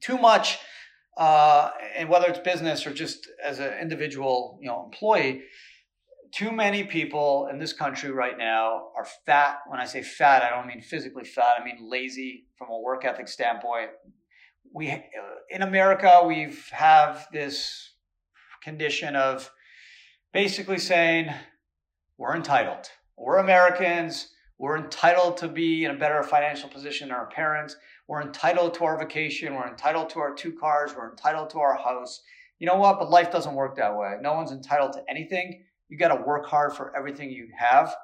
too 0.00 0.18
much, 0.18 0.58
uh, 1.16 1.70
and 1.96 2.08
whether 2.08 2.26
it's 2.26 2.40
business 2.40 2.86
or 2.86 2.92
just 2.92 3.28
as 3.42 3.60
an 3.60 3.78
individual, 3.80 4.58
you 4.60 4.66
know, 4.66 4.84
employee, 4.84 5.42
too 6.34 6.50
many 6.50 6.82
people 6.82 7.48
in 7.50 7.58
this 7.58 7.72
country 7.72 8.10
right 8.10 8.36
now 8.36 8.88
are 8.96 9.06
fat. 9.24 9.58
When 9.68 9.78
I 9.78 9.84
say 9.84 10.02
fat, 10.02 10.42
I 10.42 10.50
don't 10.50 10.66
mean 10.66 10.80
physically 10.80 11.24
fat. 11.24 11.60
I 11.60 11.64
mean 11.64 11.88
lazy 11.88 12.46
from 12.58 12.70
a 12.70 12.78
work 12.78 13.04
ethic 13.04 13.28
standpoint. 13.28 13.90
We 14.74 14.88
in 15.50 15.62
America 15.62 16.22
we've 16.26 16.68
have 16.70 17.28
this 17.32 17.94
condition 18.64 19.14
of 19.14 19.48
basically 20.32 20.78
saying 20.78 21.32
we're 22.18 22.34
entitled. 22.34 22.90
We're 23.16 23.38
Americans. 23.38 24.28
We're 24.58 24.78
entitled 24.78 25.36
to 25.38 25.48
be 25.48 25.84
in 25.84 25.92
a 25.92 25.98
better 25.98 26.22
financial 26.24 26.68
position 26.68 27.08
than 27.08 27.16
our 27.16 27.26
parents. 27.26 27.76
We're 28.08 28.22
entitled 28.22 28.74
to 28.74 28.84
our 28.84 28.98
vacation. 28.98 29.54
We're 29.54 29.68
entitled 29.68 30.10
to 30.10 30.20
our 30.20 30.34
two 30.34 30.52
cars. 30.52 30.92
We're 30.96 31.10
entitled 31.10 31.50
to 31.50 31.58
our 31.58 31.76
house. 31.76 32.22
You 32.58 32.66
know 32.66 32.76
what? 32.76 32.98
But 32.98 33.10
life 33.10 33.30
doesn't 33.30 33.54
work 33.54 33.76
that 33.76 33.96
way. 33.96 34.14
No 34.20 34.34
one's 34.34 34.50
entitled 34.50 34.94
to 34.94 35.04
anything. 35.08 35.64
You 35.88 35.98
got 35.98 36.16
to 36.16 36.22
work 36.22 36.46
hard 36.46 36.72
for 36.72 36.96
everything 36.96 37.30
you 37.30 37.48
have. 37.56 37.94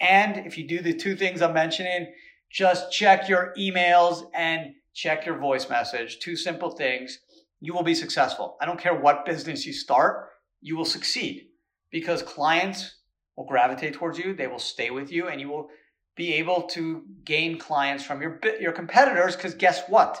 And 0.00 0.46
if 0.46 0.58
you 0.58 0.66
do 0.66 0.80
the 0.80 0.94
two 0.94 1.16
things 1.16 1.42
I'm 1.42 1.54
mentioning, 1.54 2.12
just 2.50 2.92
check 2.92 3.28
your 3.28 3.54
emails 3.58 4.24
and 4.34 4.74
check 4.94 5.24
your 5.24 5.38
voice 5.38 5.70
message. 5.70 6.18
Two 6.18 6.36
simple 6.36 6.70
things. 6.70 7.18
You 7.60 7.72
will 7.72 7.82
be 7.82 7.94
successful. 7.94 8.56
I 8.60 8.66
don't 8.66 8.80
care 8.80 8.94
what 8.94 9.24
business 9.24 9.64
you 9.64 9.72
start, 9.72 10.28
you 10.60 10.76
will 10.76 10.84
succeed 10.84 11.46
because 11.90 12.22
clients 12.22 12.96
will 13.36 13.46
gravitate 13.46 13.94
towards 13.94 14.18
you, 14.18 14.34
they 14.34 14.46
will 14.46 14.58
stay 14.58 14.90
with 14.90 15.12
you, 15.12 15.28
and 15.28 15.40
you 15.40 15.48
will 15.48 15.68
be 16.16 16.34
able 16.34 16.62
to 16.62 17.04
gain 17.24 17.58
clients 17.58 18.04
from 18.04 18.20
your 18.20 18.40
your 18.60 18.72
competitors 18.72 19.36
because 19.36 19.54
guess 19.54 19.82
what? 19.88 20.20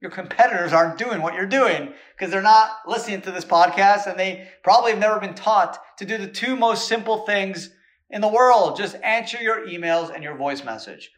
Your 0.00 0.10
competitors 0.10 0.72
aren't 0.72 0.96
doing 0.96 1.20
what 1.20 1.34
you're 1.34 1.46
doing 1.46 1.92
because 2.16 2.32
they're 2.32 2.40
not 2.40 2.70
listening 2.86 3.20
to 3.22 3.30
this 3.30 3.44
podcast 3.44 4.06
and 4.06 4.18
they 4.18 4.48
probably 4.64 4.92
have 4.92 5.00
never 5.00 5.20
been 5.20 5.34
taught 5.34 5.78
to 5.98 6.06
do 6.06 6.16
the 6.16 6.26
two 6.26 6.56
most 6.56 6.88
simple 6.88 7.26
things 7.26 7.70
in 8.08 8.22
the 8.22 8.28
world. 8.28 8.76
Just 8.76 8.96
answer 9.02 9.38
your 9.42 9.66
emails 9.66 10.12
and 10.12 10.24
your 10.24 10.36
voice 10.36 10.64
message. 10.64 11.10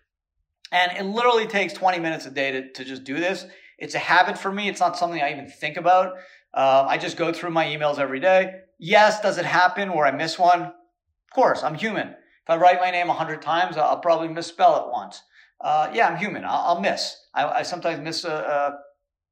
And 0.73 0.91
it 0.97 1.05
literally 1.05 1.47
takes 1.47 1.73
20 1.75 2.01
minutes 2.01 2.27
a 2.27 2.31
day 2.31 2.51
to, 2.51 2.73
to 2.73 2.85
just 2.85 3.05
do 3.05 3.15
this. 3.15 3.47
It's 3.79 3.95
a 3.95 4.01
habit 4.01 4.37
for 4.37 4.51
me. 4.51 4.69
It's 4.69 4.81
not 4.81 4.99
something 4.99 5.23
I 5.23 5.33
even 5.33 5.47
think 5.47 5.77
about. 5.77 6.15
Um, 6.55 6.87
I 6.89 6.99
just 6.99 7.17
go 7.17 7.33
through 7.33 7.51
my 7.51 7.67
emails 7.67 7.99
every 7.99 8.21
day. 8.21 8.63
Yes, 8.79 9.21
does 9.21 9.39
it 9.39 9.45
happen 9.45 9.93
where 9.93 10.07
I 10.07 10.11
miss 10.11 10.39
one? 10.39 10.63
Of 10.63 11.35
course, 11.35 11.63
I'm 11.63 11.75
human. 11.75 12.09
If 12.09 12.51
I 12.51 12.57
write 12.57 12.81
my 12.81 12.91
name 12.91 13.09
a 13.09 13.15
hundred 13.15 13.43
times, 13.43 13.77
I'll 13.77 14.01
probably 14.01 14.29
misspell 14.29 14.85
it 14.85 14.91
once. 14.91 15.23
Uh, 15.63 15.91
yeah, 15.95 16.09
I'm 16.09 16.17
human. 16.17 16.45
I'll, 16.45 16.65
I'll 16.67 16.81
miss. 16.81 17.17
I, 17.35 17.45
I, 17.45 17.63
sometimes 17.63 18.01
miss 18.01 18.25
a, 18.25 18.33
a 18.33 18.79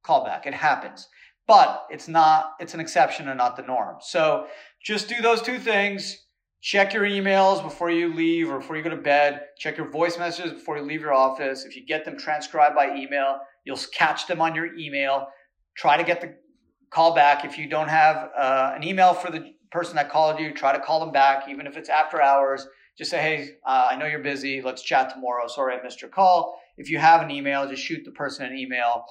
callback. 0.07 0.47
It 0.47 0.53
happens, 0.53 1.07
but 1.45 1.85
it's 1.89 2.07
not. 2.07 2.53
It's 2.59 2.73
an 2.73 2.79
exception 2.79 3.27
and 3.27 3.37
not 3.37 3.57
the 3.57 3.63
norm. 3.63 3.97
So 3.99 4.47
just 4.83 5.09
do 5.09 5.21
those 5.21 5.41
two 5.41 5.59
things. 5.59 6.17
Check 6.61 6.93
your 6.93 7.03
emails 7.03 7.61
before 7.61 7.89
you 7.89 8.13
leave 8.13 8.49
or 8.49 8.59
before 8.59 8.77
you 8.77 8.83
go 8.83 8.91
to 8.91 8.95
bed. 8.95 9.41
Check 9.57 9.77
your 9.77 9.89
voice 9.89 10.17
messages 10.17 10.53
before 10.53 10.77
you 10.77 10.83
leave 10.83 11.01
your 11.01 11.13
office. 11.13 11.65
If 11.65 11.75
you 11.75 11.85
get 11.85 12.05
them 12.05 12.17
transcribed 12.17 12.75
by 12.75 12.95
email, 12.95 13.39
you'll 13.65 13.79
catch 13.93 14.27
them 14.27 14.41
on 14.41 14.53
your 14.53 14.75
email. 14.77 15.27
Try 15.75 15.97
to 15.97 16.03
get 16.03 16.21
the 16.21 16.35
call 16.91 17.15
back. 17.15 17.43
If 17.43 17.57
you 17.57 17.67
don't 17.67 17.87
have 17.87 18.29
uh, 18.37 18.73
an 18.75 18.83
email 18.83 19.13
for 19.13 19.31
the 19.31 19.53
person 19.71 19.95
that 19.95 20.11
called 20.11 20.39
you, 20.39 20.53
try 20.53 20.71
to 20.71 20.79
call 20.79 20.99
them 20.99 21.11
back, 21.11 21.49
even 21.49 21.65
if 21.65 21.77
it's 21.77 21.89
after 21.89 22.21
hours. 22.21 22.67
Just 23.01 23.09
say, 23.09 23.19
hey, 23.19 23.49
uh, 23.65 23.87
I 23.89 23.95
know 23.95 24.05
you're 24.05 24.19
busy. 24.19 24.61
Let's 24.61 24.83
chat 24.83 25.09
tomorrow. 25.09 25.47
Sorry 25.47 25.75
I 25.75 25.81
missed 25.81 26.03
your 26.03 26.11
call. 26.11 26.61
If 26.77 26.87
you 26.87 26.99
have 26.99 27.23
an 27.23 27.31
email, 27.31 27.67
just 27.67 27.81
shoot 27.81 28.05
the 28.05 28.11
person 28.11 28.45
an 28.45 28.55
email. 28.55 29.05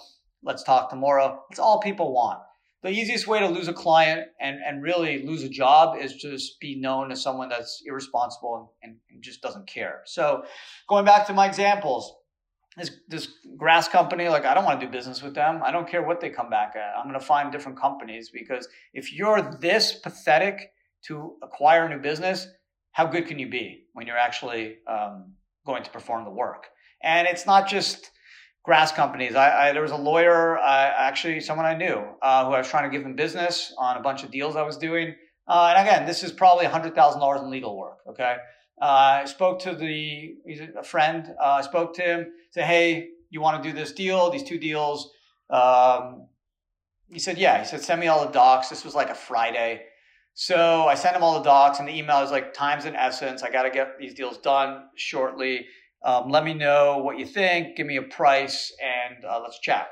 Let's 0.44 0.62
talk 0.62 0.90
tomorrow. 0.90 1.42
It's 1.50 1.58
all 1.58 1.80
people 1.80 2.14
want. 2.14 2.38
The 2.84 2.90
easiest 2.90 3.26
way 3.26 3.40
to 3.40 3.48
lose 3.48 3.66
a 3.66 3.72
client 3.72 4.28
and, 4.40 4.60
and 4.64 4.80
really 4.80 5.26
lose 5.26 5.42
a 5.42 5.48
job 5.48 5.96
is 6.00 6.14
just 6.14 6.60
be 6.60 6.76
known 6.76 7.10
as 7.10 7.20
someone 7.20 7.48
that's 7.48 7.82
irresponsible 7.84 8.74
and, 8.80 8.94
and 9.10 9.24
just 9.24 9.42
doesn't 9.42 9.66
care. 9.66 10.02
So, 10.04 10.44
going 10.88 11.04
back 11.04 11.26
to 11.26 11.32
my 11.32 11.48
examples, 11.48 12.14
this 12.76 12.92
this 13.08 13.26
grass 13.56 13.88
company 13.88 14.28
like 14.28 14.44
i 14.44 14.54
don't 14.54 14.64
want 14.64 14.78
to 14.78 14.86
do 14.86 14.92
business 14.92 15.22
with 15.24 15.34
them 15.34 15.60
i 15.64 15.72
don't 15.72 15.88
care 15.88 16.04
what 16.04 16.20
they 16.20 16.30
come 16.30 16.48
back 16.48 16.76
at 16.76 16.96
i'm 16.96 17.08
going 17.08 17.18
to 17.18 17.26
find 17.26 17.50
different 17.50 17.76
companies 17.76 18.30
because 18.30 18.68
if 18.94 19.12
you're 19.12 19.56
this 19.60 19.92
pathetic 19.92 20.72
to 21.02 21.34
acquire 21.42 21.86
a 21.86 21.88
new 21.88 22.00
business 22.00 22.46
how 22.92 23.06
good 23.06 23.26
can 23.26 23.38
you 23.38 23.48
be 23.48 23.84
when 23.92 24.06
you're 24.06 24.18
actually 24.18 24.78
um, 24.86 25.32
going 25.66 25.82
to 25.82 25.90
perform 25.90 26.24
the 26.24 26.30
work 26.30 26.66
and 27.02 27.26
it's 27.26 27.46
not 27.46 27.68
just 27.68 28.10
grass 28.64 28.92
companies 28.92 29.34
I, 29.34 29.68
I 29.68 29.72
there 29.72 29.82
was 29.82 29.92
a 29.92 29.96
lawyer 29.96 30.58
actually 30.58 31.40
someone 31.40 31.66
i 31.66 31.74
knew 31.74 32.04
uh, 32.22 32.46
who 32.46 32.52
i 32.52 32.58
was 32.58 32.68
trying 32.68 32.90
to 32.90 32.96
give 32.96 33.04
him 33.06 33.16
business 33.16 33.74
on 33.78 33.96
a 33.96 34.00
bunch 34.00 34.22
of 34.22 34.30
deals 34.30 34.56
i 34.56 34.62
was 34.62 34.76
doing 34.76 35.14
uh, 35.48 35.74
and 35.76 35.86
again 35.86 36.06
this 36.06 36.22
is 36.22 36.32
probably 36.32 36.66
$100000 36.66 37.42
in 37.42 37.50
legal 37.50 37.76
work 37.78 37.98
okay 38.08 38.36
uh, 38.80 39.20
I 39.22 39.24
spoke 39.26 39.60
to 39.60 39.74
the 39.74 40.36
he's 40.46 40.60
a 40.60 40.82
friend. 40.82 41.34
Uh, 41.38 41.44
I 41.44 41.60
spoke 41.60 41.94
to 41.96 42.02
him. 42.02 42.32
Said, 42.50 42.64
"Hey, 42.64 43.10
you 43.28 43.40
want 43.40 43.62
to 43.62 43.68
do 43.68 43.76
this 43.76 43.92
deal? 43.92 44.30
These 44.30 44.44
two 44.44 44.58
deals?" 44.58 45.12
Um, 45.50 46.28
he 47.08 47.18
said, 47.18 47.36
"Yeah." 47.36 47.58
He 47.58 47.66
said, 47.66 47.82
"Send 47.82 48.00
me 48.00 48.06
all 48.06 48.24
the 48.24 48.32
docs." 48.32 48.70
This 48.70 48.84
was 48.84 48.94
like 48.94 49.10
a 49.10 49.14
Friday, 49.14 49.82
so 50.34 50.86
I 50.86 50.94
sent 50.94 51.16
him 51.16 51.22
all 51.22 51.34
the 51.34 51.44
docs, 51.44 51.78
and 51.78 51.88
the 51.88 51.96
email 51.96 52.22
is 52.22 52.30
like, 52.30 52.54
"Times 52.54 52.84
in 52.84 52.96
essence. 52.96 53.42
I 53.42 53.50
got 53.50 53.64
to 53.64 53.70
get 53.70 53.98
these 53.98 54.14
deals 54.14 54.38
done 54.38 54.84
shortly. 54.96 55.66
Um, 56.02 56.30
let 56.30 56.44
me 56.44 56.54
know 56.54 56.98
what 56.98 57.18
you 57.18 57.26
think. 57.26 57.76
Give 57.76 57.86
me 57.86 57.96
a 57.96 58.02
price, 58.02 58.72
and 58.82 59.24
uh, 59.24 59.40
let's 59.42 59.58
chat." 59.60 59.88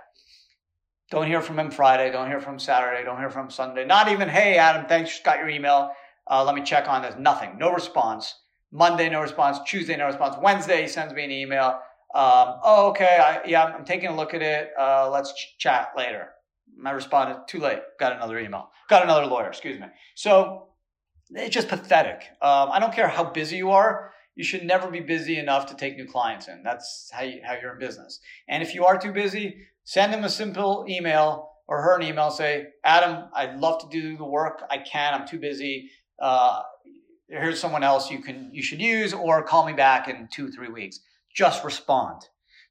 Don't 1.11 1.27
hear 1.27 1.41
from 1.41 1.59
him 1.59 1.71
Friday. 1.71 2.11
Don't 2.11 2.29
hear 2.29 2.41
from 2.41 2.55
him 2.55 2.59
Saturday. 2.59 3.03
Don't 3.05 3.19
hear 3.19 3.31
from 3.31 3.47
him 3.47 3.51
Sunday. 3.51 3.85
Not 3.85 4.09
even, 4.09 4.29
"Hey, 4.29 4.57
Adam, 4.57 4.87
thanks. 4.87 5.11
Just 5.11 5.25
Got 5.25 5.39
your 5.39 5.49
email. 5.49 5.93
Uh, 6.31 6.45
let 6.45 6.55
me 6.55 6.63
check 6.63 6.89
on 6.89 7.03
this." 7.03 7.15
Nothing. 7.19 7.59
No 7.59 7.73
response. 7.73 8.35
Monday, 8.71 9.09
no 9.09 9.21
response. 9.21 9.59
Tuesday, 9.67 9.97
no 9.97 10.07
response. 10.07 10.37
Wednesday, 10.43 10.83
he 10.83 10.89
sends 10.89 11.15
me 11.15 11.25
an 11.25 11.31
email. 11.31 11.81
Um, 12.15 12.61
oh, 12.63 12.89
okay. 12.91 13.19
I, 13.21 13.41
yeah, 13.47 13.65
I'm 13.65 13.85
taking 13.85 14.09
a 14.09 14.17
look 14.17 14.35
at 14.35 14.43
it. 14.43 14.71
Uh, 14.79 15.11
let's 15.11 15.33
ch- 15.33 15.57
chat 15.59 15.91
later. 15.97 16.29
I 16.85 16.91
responded, 16.91 17.43
too 17.49 17.59
late. 17.59 17.81
Got 17.99 18.17
another 18.17 18.39
email. 18.39 18.71
Got 18.89 19.05
another 19.05 19.27
lawyer, 19.27 19.49
excuse 19.49 19.79
me. 19.79 19.87
So 20.15 20.69
it's 21.31 21.55
just 21.55 21.69
pathetic. 21.69 22.23
Um, 22.41 22.71
I 22.73 22.79
don't 22.79 22.93
care 22.93 23.09
how 23.09 23.25
busy 23.25 23.57
you 23.57 23.71
are. 23.71 24.13
You 24.35 24.45
should 24.45 24.65
never 24.65 24.91
be 24.91 25.01
busy 25.01 25.39
enough 25.39 25.67
to 25.67 25.75
take 25.75 25.97
new 25.97 26.07
clients 26.07 26.49
in. 26.49 26.63
That's 26.63 27.11
how, 27.13 27.23
you, 27.23 27.41
how 27.45 27.55
you're 27.61 27.73
in 27.73 27.79
business. 27.79 28.21
And 28.49 28.63
if 28.63 28.75
you 28.75 28.85
are 28.85 28.97
too 28.99 29.13
busy, 29.13 29.57
send 29.85 30.13
them 30.13 30.25
a 30.25 30.29
simple 30.29 30.87
email 30.89 31.51
or 31.67 31.83
her 31.83 31.97
an 31.97 32.03
email. 32.03 32.31
Say, 32.31 32.69
Adam, 32.85 33.29
I'd 33.35 33.59
love 33.59 33.81
to 33.81 33.89
do 33.91 34.17
the 34.17 34.25
work. 34.25 34.63
I 34.71 34.79
can. 34.79 35.15
I'm 35.15 35.27
too 35.27 35.41
busy. 35.41 35.91
Uh, 36.21 36.63
here's 37.29 37.61
someone 37.61 37.83
else 37.83 38.11
you 38.11 38.21
can 38.21 38.51
you 38.53 38.63
should 38.63 38.81
use 38.81 39.13
or 39.13 39.43
call 39.43 39.67
me 39.67 39.73
back 39.73 40.09
in 40.09 40.29
two 40.33 40.51
three 40.51 40.69
weeks 40.69 41.01
just 41.35 41.63
respond 41.63 42.23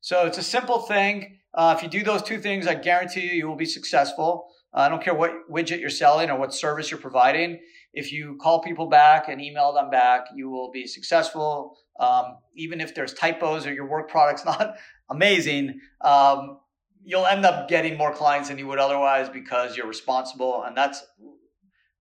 so 0.01 0.25
it's 0.25 0.37
a 0.37 0.43
simple 0.43 0.79
thing 0.79 1.37
uh, 1.57 1.73
if 1.75 1.83
you 1.83 1.89
do 1.89 2.03
those 2.03 2.21
two 2.21 2.39
things 2.39 2.67
i 2.67 2.73
guarantee 2.73 3.21
you 3.21 3.33
you 3.33 3.47
will 3.47 3.55
be 3.55 3.65
successful 3.65 4.47
uh, 4.73 4.81
i 4.81 4.89
don't 4.89 5.03
care 5.03 5.13
what 5.13 5.33
widget 5.51 5.79
you're 5.81 5.89
selling 5.89 6.29
or 6.29 6.39
what 6.39 6.53
service 6.53 6.89
you're 6.89 6.99
providing 6.99 7.59
if 7.93 8.11
you 8.11 8.37
call 8.41 8.61
people 8.61 8.87
back 8.87 9.27
and 9.27 9.41
email 9.41 9.73
them 9.73 9.89
back 9.89 10.27
you 10.35 10.49
will 10.49 10.71
be 10.71 10.87
successful 10.87 11.77
um, 11.99 12.37
even 12.55 12.79
if 12.79 12.95
there's 12.95 13.13
typos 13.13 13.65
or 13.65 13.73
your 13.73 13.87
work 13.89 14.09
product's 14.09 14.45
not 14.51 14.75
amazing 15.09 15.79
um, 16.01 16.59
you'll 17.03 17.25
end 17.25 17.45
up 17.45 17.67
getting 17.67 17.97
more 17.97 18.13
clients 18.13 18.47
than 18.47 18.57
you 18.57 18.67
would 18.67 18.79
otherwise 18.79 19.27
because 19.29 19.75
you're 19.75 19.87
responsible 19.87 20.63
and 20.63 20.77
that's 20.77 21.03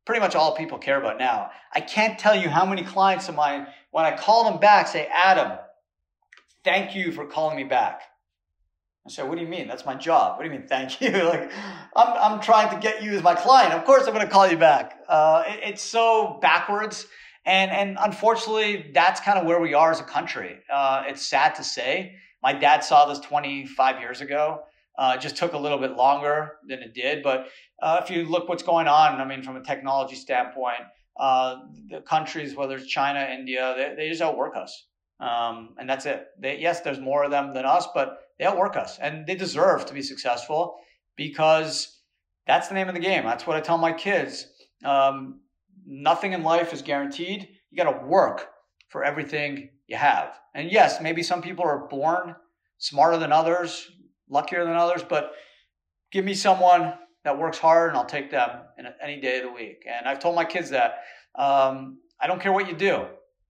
pretty 0.07 0.21
much 0.21 0.35
all 0.35 0.55
people 0.55 0.79
care 0.79 0.99
about 0.99 1.19
now. 1.19 1.51
I 1.75 1.81
can't 1.81 2.19
tell 2.19 2.35
you 2.35 2.49
how 2.49 2.65
many 2.65 2.83
clients 2.83 3.29
of 3.29 3.35
mine, 3.35 3.67
when 3.91 4.05
I 4.05 4.17
call 4.17 4.45
them 4.49 4.59
back, 4.59 4.87
say, 4.87 5.09
Adam, 5.13 5.59
thank 6.65 6.95
you 6.95 7.13
for 7.13 7.27
calling 7.27 7.57
me 7.57 7.65
back. 7.65 8.03
I 9.07 9.09
say, 9.09 9.23
what 9.23 9.37
do 9.37 9.45
you 9.45 9.49
mean? 9.49 9.69
That's 9.69 9.87
my 9.87 9.95
job. 9.95 10.37
What 10.37 10.45
do 10.45 10.53
you 10.53 10.59
mean, 10.59 10.67
thank 10.67 11.01
you? 11.01 11.11
like, 11.23 11.53
I'm, 11.95 12.33
I'm 12.35 12.41
trying 12.41 12.75
to 12.75 12.81
get 12.81 13.05
you 13.05 13.13
as 13.13 13.23
my 13.23 13.37
client. 13.37 13.73
Of 13.73 13.85
course, 13.85 14.07
I'm 14.07 14.13
going 14.13 14.27
to 14.27 14.33
call 14.33 14.49
you 14.49 14.57
back. 14.57 14.99
Uh, 15.09 15.45
it, 15.47 15.61
it's 15.63 15.83
so 15.83 16.39
backwards. 16.43 17.07
And, 17.45 17.71
and 17.71 17.97
unfortunately, 18.01 18.91
that's 18.93 19.21
kind 19.21 19.39
of 19.39 19.47
where 19.47 19.61
we 19.61 19.75
are 19.75 19.93
as 19.93 20.01
a 20.01 20.05
country. 20.05 20.59
Uh, 20.73 21.05
it's 21.07 21.25
sad 21.25 21.55
to 21.55 21.65
say. 21.65 22.17
My 22.43 22.53
dad 22.53 22.81
saw 22.81 23.07
this 23.07 23.21
25 23.21 24.01
years 24.01 24.21
ago. 24.21 24.63
Uh, 24.99 25.15
it 25.17 25.21
just 25.21 25.37
took 25.37 25.53
a 25.53 25.59
little 25.59 25.79
bit 25.79 25.93
longer 25.93 26.57
than 26.67 26.81
it 26.81 26.93
did. 26.93 27.23
But 27.23 27.49
uh, 27.81 28.01
if 28.03 28.11
you 28.11 28.25
look 28.25 28.49
what's 28.49 28.65
going 28.65 28.89
on, 28.89 29.21
I 29.21 29.25
mean, 29.25 29.43
from 29.45 29.57
a 29.57 29.63
technology 29.63 30.17
standpoint, 30.17 30.81
uh, 31.19 31.59
the 31.89 32.01
countries, 32.01 32.57
whether 32.57 32.77
it's 32.77 32.87
China, 32.87 33.21
India, 33.21 33.75
they, 33.77 33.95
they 33.95 34.09
just 34.09 34.21
outwork 34.21 34.57
us. 34.57 34.86
Um, 35.21 35.75
and 35.79 35.89
that's 35.89 36.07
it. 36.07 36.27
They, 36.39 36.59
yes, 36.59 36.81
there's 36.81 37.01
more 37.01 37.25
of 37.25 37.31
them 37.31 37.55
than 37.55 37.65
us, 37.65 37.89
but 37.95 38.19
they 38.39 38.45
outwork 38.45 38.77
us 38.77 38.99
and 38.99 39.27
they 39.27 39.35
deserve 39.35 39.87
to 39.87 39.95
be 39.95 40.03
successful 40.03 40.77
because 41.17 42.01
that's 42.47 42.69
the 42.69 42.75
name 42.75 42.89
of 42.89 42.95
the 42.95 43.01
game. 43.01 43.25
That's 43.25 43.47
what 43.47 43.57
I 43.57 43.61
tell 43.61 43.79
my 43.79 43.93
kids. 43.93 44.47
Um, 44.85 45.41
nothing 45.87 46.33
in 46.33 46.43
life 46.43 46.73
is 46.73 46.83
guaranteed. 46.83 47.49
You 47.71 47.83
got 47.83 47.91
to 47.91 48.07
work 48.07 48.49
for 48.89 49.05
everything 49.05 49.71
you 49.87 49.97
have. 49.97 50.39
And 50.55 50.71
yes, 50.71 51.01
maybe 51.01 51.23
some 51.23 51.43
people 51.43 51.65
are 51.65 51.89
born 51.89 52.37
smarter 52.79 53.17
than 53.17 53.33
others, 53.33 53.91
luckier 54.29 54.65
than 54.65 54.77
others, 54.77 55.03
but 55.03 55.33
give 56.13 56.25
me 56.25 56.35
someone 56.35 56.95
that 57.25 57.39
works 57.39 57.59
hard 57.59 57.91
and 57.91 57.99
I'll 57.99 58.05
take 58.05 58.31
them 58.31 58.61
any 59.03 59.21
day 59.21 59.39
of 59.39 59.45
the 59.45 59.53
week. 59.53 59.85
And 59.89 60.07
I've 60.07 60.19
told 60.21 60.37
my 60.37 60.45
kids 60.45 60.71
that. 60.71 61.03
Um, 61.35 61.99
I 62.21 62.27
don't 62.27 62.41
care 62.41 62.53
what 62.53 62.69
you 62.69 62.75
do. 62.75 63.07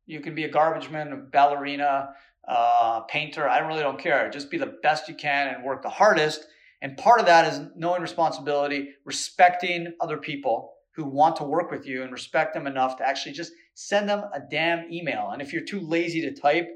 You 0.06 0.20
can 0.20 0.34
be 0.34 0.44
a 0.44 0.50
garbage 0.50 0.90
man, 0.90 1.12
a 1.12 1.16
ballerina, 1.16 2.10
uh, 2.46 3.00
painter. 3.00 3.48
I 3.48 3.58
really 3.58 3.82
don't 3.82 3.98
care. 3.98 4.30
Just 4.30 4.50
be 4.50 4.58
the 4.58 4.78
best 4.82 5.08
you 5.08 5.14
can 5.14 5.54
and 5.54 5.64
work 5.64 5.82
the 5.82 5.90
hardest. 5.90 6.46
And 6.82 6.96
part 6.96 7.20
of 7.20 7.26
that 7.26 7.52
is 7.52 7.60
knowing 7.75 8.02
responsibility, 8.02 8.90
respecting 9.04 9.94
other 10.00 10.18
people 10.18 10.75
who 10.92 11.04
want 11.04 11.36
to 11.36 11.44
work 11.44 11.70
with 11.70 11.86
you 11.86 12.02
and 12.02 12.12
respect 12.12 12.54
them 12.54 12.66
enough 12.66 12.96
to 12.96 13.06
actually 13.06 13.32
just 13.32 13.52
send 13.75 14.08
them 14.08 14.25
a 14.32 14.40
damn 14.50 14.90
email. 14.90 15.30
And 15.32 15.42
if 15.42 15.52
you're 15.52 15.64
too 15.64 15.80
lazy 15.80 16.22
to 16.22 16.32
type, 16.32 16.68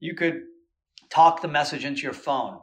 you 0.00 0.14
could 0.14 0.42
talk 1.10 1.42
the 1.42 1.48
message 1.48 1.84
into 1.84 2.02
your 2.02 2.12
phone. 2.12 2.60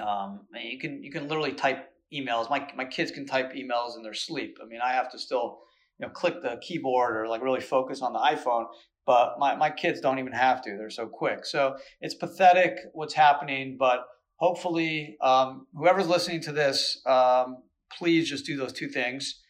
Um, 0.00 0.40
you 0.54 0.78
can 0.78 1.02
you 1.02 1.12
can 1.12 1.28
literally 1.28 1.52
type 1.52 1.92
emails. 2.12 2.48
My 2.48 2.66
my 2.74 2.84
kids 2.84 3.10
can 3.10 3.26
type 3.26 3.52
emails 3.52 3.96
in 3.96 4.02
their 4.02 4.14
sleep. 4.14 4.58
I 4.62 4.66
mean, 4.66 4.80
I 4.82 4.92
have 4.92 5.10
to 5.12 5.18
still 5.18 5.60
you 5.98 6.06
know 6.06 6.12
click 6.12 6.42
the 6.42 6.58
keyboard 6.62 7.16
or 7.16 7.28
like 7.28 7.42
really 7.42 7.60
focus 7.60 8.00
on 8.00 8.12
the 8.12 8.18
iPhone. 8.18 8.66
But 9.04 9.38
my, 9.38 9.56
my 9.56 9.70
kids 9.70 10.00
don't 10.00 10.18
even 10.18 10.32
have 10.32 10.62
to. 10.62 10.76
They're 10.76 10.90
so 10.90 11.06
quick. 11.06 11.44
So 11.44 11.76
it's 12.00 12.14
pathetic 12.14 12.76
what's 12.92 13.14
happening. 13.14 13.76
But 13.78 14.04
hopefully, 14.36 15.16
um, 15.20 15.66
whoever's 15.74 16.08
listening 16.08 16.40
to 16.42 16.52
this, 16.52 17.00
um, 17.06 17.64
please 17.98 18.28
just 18.28 18.46
do 18.46 18.56
those 18.56 18.72
two 18.72 18.88
things 18.88 19.42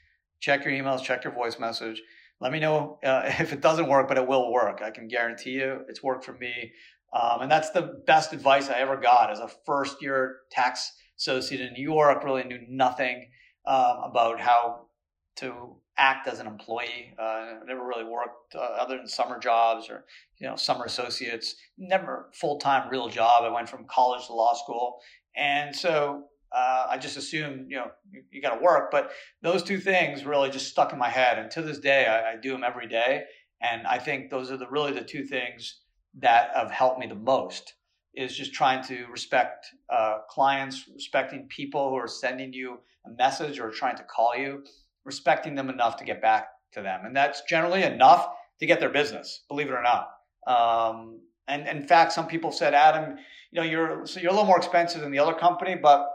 check 0.42 0.64
your 0.64 0.74
emails, 0.74 1.02
check 1.02 1.24
your 1.24 1.32
voice 1.32 1.58
message. 1.58 2.02
Let 2.40 2.52
me 2.52 2.60
know 2.60 2.98
uh, 3.02 3.22
if 3.38 3.54
it 3.54 3.62
doesn't 3.62 3.88
work, 3.88 4.08
but 4.08 4.18
it 4.18 4.26
will 4.26 4.52
work. 4.52 4.82
I 4.82 4.90
can 4.90 5.08
guarantee 5.08 5.52
you 5.52 5.80
it's 5.88 6.02
worked 6.02 6.24
for 6.24 6.34
me. 6.34 6.72
Um, 7.14 7.42
and 7.42 7.50
that's 7.50 7.70
the 7.70 8.02
best 8.06 8.32
advice 8.32 8.68
I 8.68 8.80
ever 8.80 8.96
got 8.96 9.30
as 9.30 9.38
a 9.38 9.50
first 9.64 10.02
year 10.02 10.38
tax 10.50 10.92
associate 11.18 11.60
in 11.60 11.72
New 11.74 11.82
York. 11.82 12.24
Really 12.24 12.44
knew 12.44 12.60
nothing 12.68 13.30
um, 13.66 13.98
about 14.04 14.40
how 14.40 14.86
to 15.36 15.76
act 15.96 16.26
as 16.26 16.40
an 16.40 16.46
employee. 16.46 17.14
Uh, 17.18 17.54
never 17.66 17.86
really 17.86 18.04
worked 18.04 18.54
uh, 18.54 18.58
other 18.58 18.96
than 18.96 19.06
summer 19.06 19.38
jobs 19.38 19.88
or 19.88 20.04
you 20.38 20.46
know 20.46 20.56
summer 20.56 20.84
associates. 20.84 21.56
Never 21.78 22.30
full 22.34 22.58
time 22.58 22.88
real 22.88 23.08
job. 23.08 23.44
I 23.44 23.48
went 23.48 23.68
from 23.68 23.86
college 23.86 24.26
to 24.26 24.34
law 24.34 24.54
school, 24.54 24.98
and 25.36 25.74
so 25.74 26.24
uh, 26.54 26.86
I 26.90 26.98
just 26.98 27.16
assumed 27.16 27.70
you 27.70 27.76
know 27.76 27.90
you, 28.10 28.22
you 28.30 28.42
got 28.42 28.56
to 28.56 28.62
work. 28.62 28.90
But 28.90 29.12
those 29.42 29.62
two 29.62 29.78
things 29.78 30.24
really 30.24 30.50
just 30.50 30.68
stuck 30.68 30.92
in 30.92 30.98
my 30.98 31.10
head, 31.10 31.38
and 31.38 31.50
to 31.52 31.62
this 31.62 31.78
day 31.78 32.06
I, 32.06 32.32
I 32.32 32.36
do 32.36 32.52
them 32.52 32.64
every 32.64 32.88
day. 32.88 33.24
And 33.60 33.86
I 33.86 33.98
think 33.98 34.28
those 34.28 34.50
are 34.50 34.56
the 34.56 34.68
really 34.68 34.92
the 34.92 35.04
two 35.04 35.24
things 35.24 35.82
that 36.18 36.50
have 36.54 36.70
helped 36.70 36.98
me 36.98 37.06
the 37.06 37.14
most 37.14 37.74
is 38.14 38.36
just 38.36 38.52
trying 38.52 38.84
to 38.84 39.06
respect 39.06 39.66
uh, 39.88 40.18
clients, 40.28 40.84
respecting 40.92 41.46
people 41.48 41.88
who 41.88 41.96
are 41.96 42.08
sending 42.08 42.52
you 42.52 42.78
a 43.06 43.10
message 43.10 43.58
or 43.58 43.70
trying 43.70 43.96
to 43.96 44.02
call 44.02 44.36
you 44.36 44.62
respecting 45.04 45.54
them 45.54 45.68
enough 45.68 45.96
to 45.96 46.04
get 46.04 46.22
back 46.22 46.48
to 46.72 46.82
them. 46.82 47.04
And 47.04 47.14
that's 47.16 47.42
generally 47.42 47.82
enough 47.82 48.28
to 48.60 48.66
get 48.66 48.80
their 48.80 48.88
business, 48.90 49.42
believe 49.48 49.68
it 49.68 49.72
or 49.72 49.82
not. 49.82 50.08
Um, 50.46 51.20
and, 51.48 51.66
in 51.66 51.86
fact, 51.86 52.12
some 52.12 52.26
people 52.26 52.52
said, 52.52 52.74
Adam, 52.74 53.16
you 53.50 53.60
know, 53.60 53.66
you're, 53.66 54.06
so 54.06 54.20
you're 54.20 54.30
a 54.30 54.32
little 54.32 54.46
more 54.46 54.58
expensive 54.58 55.00
than 55.00 55.10
the 55.10 55.18
other 55.18 55.34
company, 55.34 55.74
but 55.74 56.08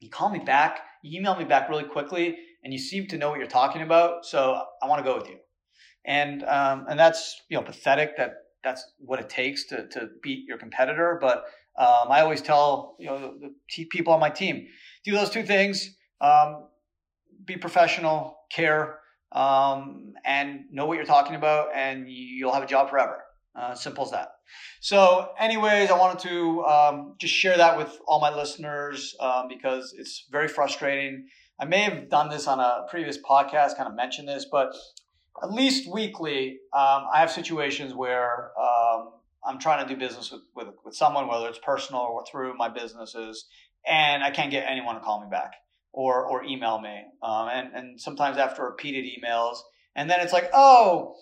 you 0.00 0.08
call 0.08 0.30
me 0.30 0.38
back, 0.40 0.80
you 1.02 1.18
email 1.18 1.36
me 1.36 1.44
back 1.44 1.68
really 1.68 1.84
quickly, 1.84 2.36
and 2.64 2.72
you 2.72 2.78
seem 2.78 3.06
to 3.08 3.18
know 3.18 3.30
what 3.30 3.38
you're 3.38 3.48
talking 3.48 3.82
about. 3.82 4.24
So 4.24 4.62
I 4.82 4.88
want 4.88 5.04
to 5.04 5.10
go 5.10 5.16
with 5.16 5.28
you. 5.28 5.36
And, 6.04 6.42
um, 6.44 6.86
and 6.88 6.98
that's, 6.98 7.40
you 7.48 7.56
know, 7.56 7.62
pathetic 7.62 8.16
that 8.16 8.34
that's 8.64 8.84
what 8.98 9.20
it 9.20 9.28
takes 9.28 9.64
to, 9.66 9.88
to 9.88 10.08
beat 10.22 10.46
your 10.48 10.58
competitor. 10.58 11.18
But 11.20 11.44
um, 11.78 12.10
I 12.10 12.20
always 12.20 12.42
tell, 12.42 12.96
you 12.98 13.06
know, 13.06 13.34
the, 13.40 13.54
the 13.76 13.84
people 13.86 14.12
on 14.12 14.20
my 14.20 14.30
team, 14.30 14.66
do 15.04 15.12
those 15.12 15.30
two 15.30 15.42
things. 15.42 15.96
Um, 16.20 16.64
be 17.44 17.56
professional, 17.56 18.38
care, 18.50 18.98
um, 19.32 20.12
and 20.24 20.64
know 20.70 20.86
what 20.86 20.96
you're 20.96 21.06
talking 21.06 21.36
about, 21.36 21.68
and 21.74 22.06
you'll 22.08 22.52
have 22.52 22.62
a 22.62 22.66
job 22.66 22.90
forever. 22.90 23.22
Uh, 23.54 23.74
simple 23.74 24.04
as 24.04 24.10
that. 24.10 24.28
So, 24.80 25.28
anyways, 25.38 25.90
I 25.90 25.98
wanted 25.98 26.26
to 26.28 26.64
um, 26.64 27.14
just 27.18 27.34
share 27.34 27.56
that 27.58 27.76
with 27.76 27.98
all 28.06 28.18
my 28.18 28.34
listeners 28.34 29.14
um, 29.20 29.46
because 29.48 29.94
it's 29.98 30.26
very 30.30 30.48
frustrating. 30.48 31.26
I 31.60 31.66
may 31.66 31.80
have 31.80 32.08
done 32.08 32.30
this 32.30 32.46
on 32.46 32.60
a 32.60 32.86
previous 32.88 33.18
podcast, 33.18 33.76
kind 33.76 33.88
of 33.88 33.94
mentioned 33.94 34.26
this, 34.26 34.46
but 34.50 34.74
at 35.42 35.52
least 35.52 35.92
weekly, 35.92 36.60
um, 36.72 37.04
I 37.12 37.20
have 37.20 37.30
situations 37.30 37.92
where 37.92 38.52
um, 38.58 39.10
I'm 39.46 39.58
trying 39.58 39.86
to 39.86 39.94
do 39.94 40.00
business 40.00 40.32
with, 40.32 40.42
with, 40.54 40.74
with 40.82 40.94
someone, 40.94 41.28
whether 41.28 41.48
it's 41.48 41.58
personal 41.58 42.00
or 42.00 42.24
through 42.24 42.56
my 42.56 42.70
businesses, 42.70 43.46
and 43.86 44.24
I 44.24 44.30
can't 44.30 44.50
get 44.50 44.66
anyone 44.66 44.94
to 44.94 45.00
call 45.02 45.20
me 45.20 45.26
back 45.30 45.52
or 45.92 46.24
or 46.24 46.44
email 46.44 46.80
me. 46.80 47.04
Um, 47.22 47.48
and 47.48 47.74
and 47.74 48.00
sometimes 48.00 48.38
after 48.38 48.64
repeated 48.64 49.04
emails, 49.04 49.58
and 49.94 50.08
then 50.10 50.20
it's 50.20 50.32
like, 50.32 50.50
oh, 50.54 51.16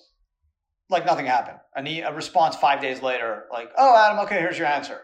like 0.88 1.06
nothing 1.06 1.26
happened. 1.26 1.58
I 1.74 1.82
need 1.82 2.02
a 2.02 2.12
response 2.12 2.56
five 2.56 2.80
days 2.80 3.02
later, 3.02 3.44
like, 3.52 3.70
oh, 3.76 3.96
Adam, 3.96 4.18
okay, 4.24 4.40
here's 4.40 4.58
your 4.58 4.66
answer. 4.66 5.00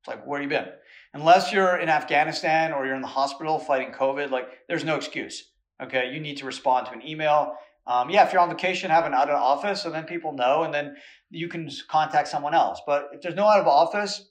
It's 0.00 0.08
like, 0.08 0.26
where 0.26 0.42
you 0.42 0.48
been? 0.48 0.68
Unless 1.14 1.52
you're 1.52 1.76
in 1.76 1.88
Afghanistan 1.88 2.72
or 2.72 2.84
you're 2.84 2.94
in 2.94 3.00
the 3.00 3.08
hospital 3.08 3.58
fighting 3.58 3.92
COVID, 3.92 4.30
like, 4.30 4.48
there's 4.68 4.84
no 4.84 4.96
excuse. 4.96 5.50
Okay, 5.82 6.12
you 6.12 6.20
need 6.20 6.36
to 6.38 6.46
respond 6.46 6.86
to 6.86 6.92
an 6.92 7.06
email. 7.06 7.54
Um, 7.86 8.10
yeah, 8.10 8.26
if 8.26 8.32
you're 8.32 8.42
on 8.42 8.48
vacation, 8.48 8.90
have 8.90 9.06
an 9.06 9.14
out 9.14 9.30
of 9.30 9.36
office, 9.36 9.84
and 9.84 9.94
then 9.94 10.04
people 10.04 10.32
know, 10.32 10.62
and 10.62 10.74
then 10.74 10.96
you 11.30 11.48
can 11.48 11.70
contact 11.88 12.28
someone 12.28 12.54
else. 12.54 12.80
But 12.86 13.08
if 13.12 13.22
there's 13.22 13.34
no 13.34 13.46
out 13.46 13.60
of 13.60 13.66
office, 13.66 14.28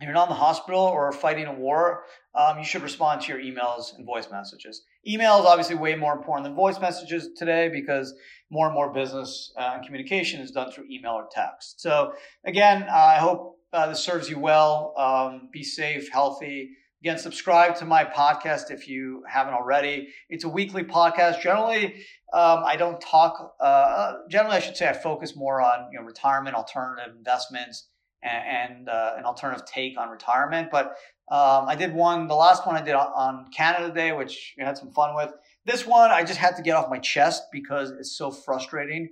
if 0.00 0.06
you're 0.06 0.14
not 0.14 0.24
in 0.24 0.30
the 0.30 0.40
hospital 0.40 0.80
or 0.80 1.10
fighting 1.12 1.46
a 1.46 1.52
war, 1.52 2.04
um, 2.34 2.58
you 2.58 2.64
should 2.64 2.82
respond 2.82 3.22
to 3.22 3.28
your 3.32 3.40
emails 3.40 3.96
and 3.96 4.04
voice 4.04 4.28
messages. 4.30 4.82
Email 5.06 5.38
is 5.38 5.46
obviously 5.46 5.76
way 5.76 5.94
more 5.94 6.12
important 6.12 6.44
than 6.44 6.54
voice 6.54 6.80
messages 6.80 7.30
today 7.36 7.68
because 7.68 8.12
more 8.50 8.66
and 8.66 8.74
more 8.74 8.92
business 8.92 9.52
uh, 9.56 9.72
and 9.74 9.84
communication 9.84 10.40
is 10.40 10.50
done 10.50 10.70
through 10.70 10.84
email 10.90 11.12
or 11.12 11.28
text. 11.30 11.80
So, 11.80 12.12
again, 12.44 12.86
I 12.92 13.16
hope 13.16 13.58
uh, 13.72 13.88
this 13.88 14.00
serves 14.00 14.28
you 14.28 14.38
well. 14.38 14.94
Um, 14.96 15.48
be 15.52 15.62
safe, 15.62 16.08
healthy. 16.10 16.70
Again, 17.02 17.18
subscribe 17.18 17.76
to 17.76 17.84
my 17.84 18.04
podcast 18.04 18.70
if 18.70 18.88
you 18.88 19.22
haven't 19.28 19.54
already. 19.54 20.08
It's 20.30 20.44
a 20.44 20.48
weekly 20.48 20.82
podcast. 20.82 21.40
Generally, 21.42 21.94
um, 22.32 22.64
I 22.64 22.76
don't 22.76 23.00
talk. 23.00 23.54
Uh, 23.60 24.14
generally, 24.30 24.56
I 24.56 24.60
should 24.60 24.76
say 24.76 24.88
I 24.88 24.92
focus 24.92 25.36
more 25.36 25.60
on 25.60 25.90
you 25.92 25.98
know 25.98 26.04
retirement, 26.04 26.56
alternative 26.56 27.14
investments, 27.14 27.88
and, 28.24 28.72
and 28.72 28.88
uh, 28.88 29.14
an 29.16 29.24
alternative 29.24 29.66
take 29.66 29.98
on 29.98 30.08
retirement. 30.08 30.70
But 30.70 30.96
um, 31.30 31.66
I 31.68 31.76
did 31.76 31.94
one, 31.94 32.26
the 32.26 32.34
last 32.34 32.66
one 32.66 32.76
I 32.76 32.82
did 32.82 32.94
on 32.94 33.46
Canada 33.56 33.92
Day, 33.92 34.12
which 34.12 34.54
I 34.60 34.64
had 34.64 34.76
some 34.76 34.90
fun 34.90 35.14
with. 35.14 35.32
This 35.64 35.86
one 35.86 36.10
I 36.10 36.24
just 36.24 36.38
had 36.38 36.56
to 36.56 36.62
get 36.62 36.76
off 36.76 36.90
my 36.90 36.98
chest 36.98 37.44
because 37.52 37.90
it's 37.90 38.16
so 38.16 38.30
frustrating 38.30 39.10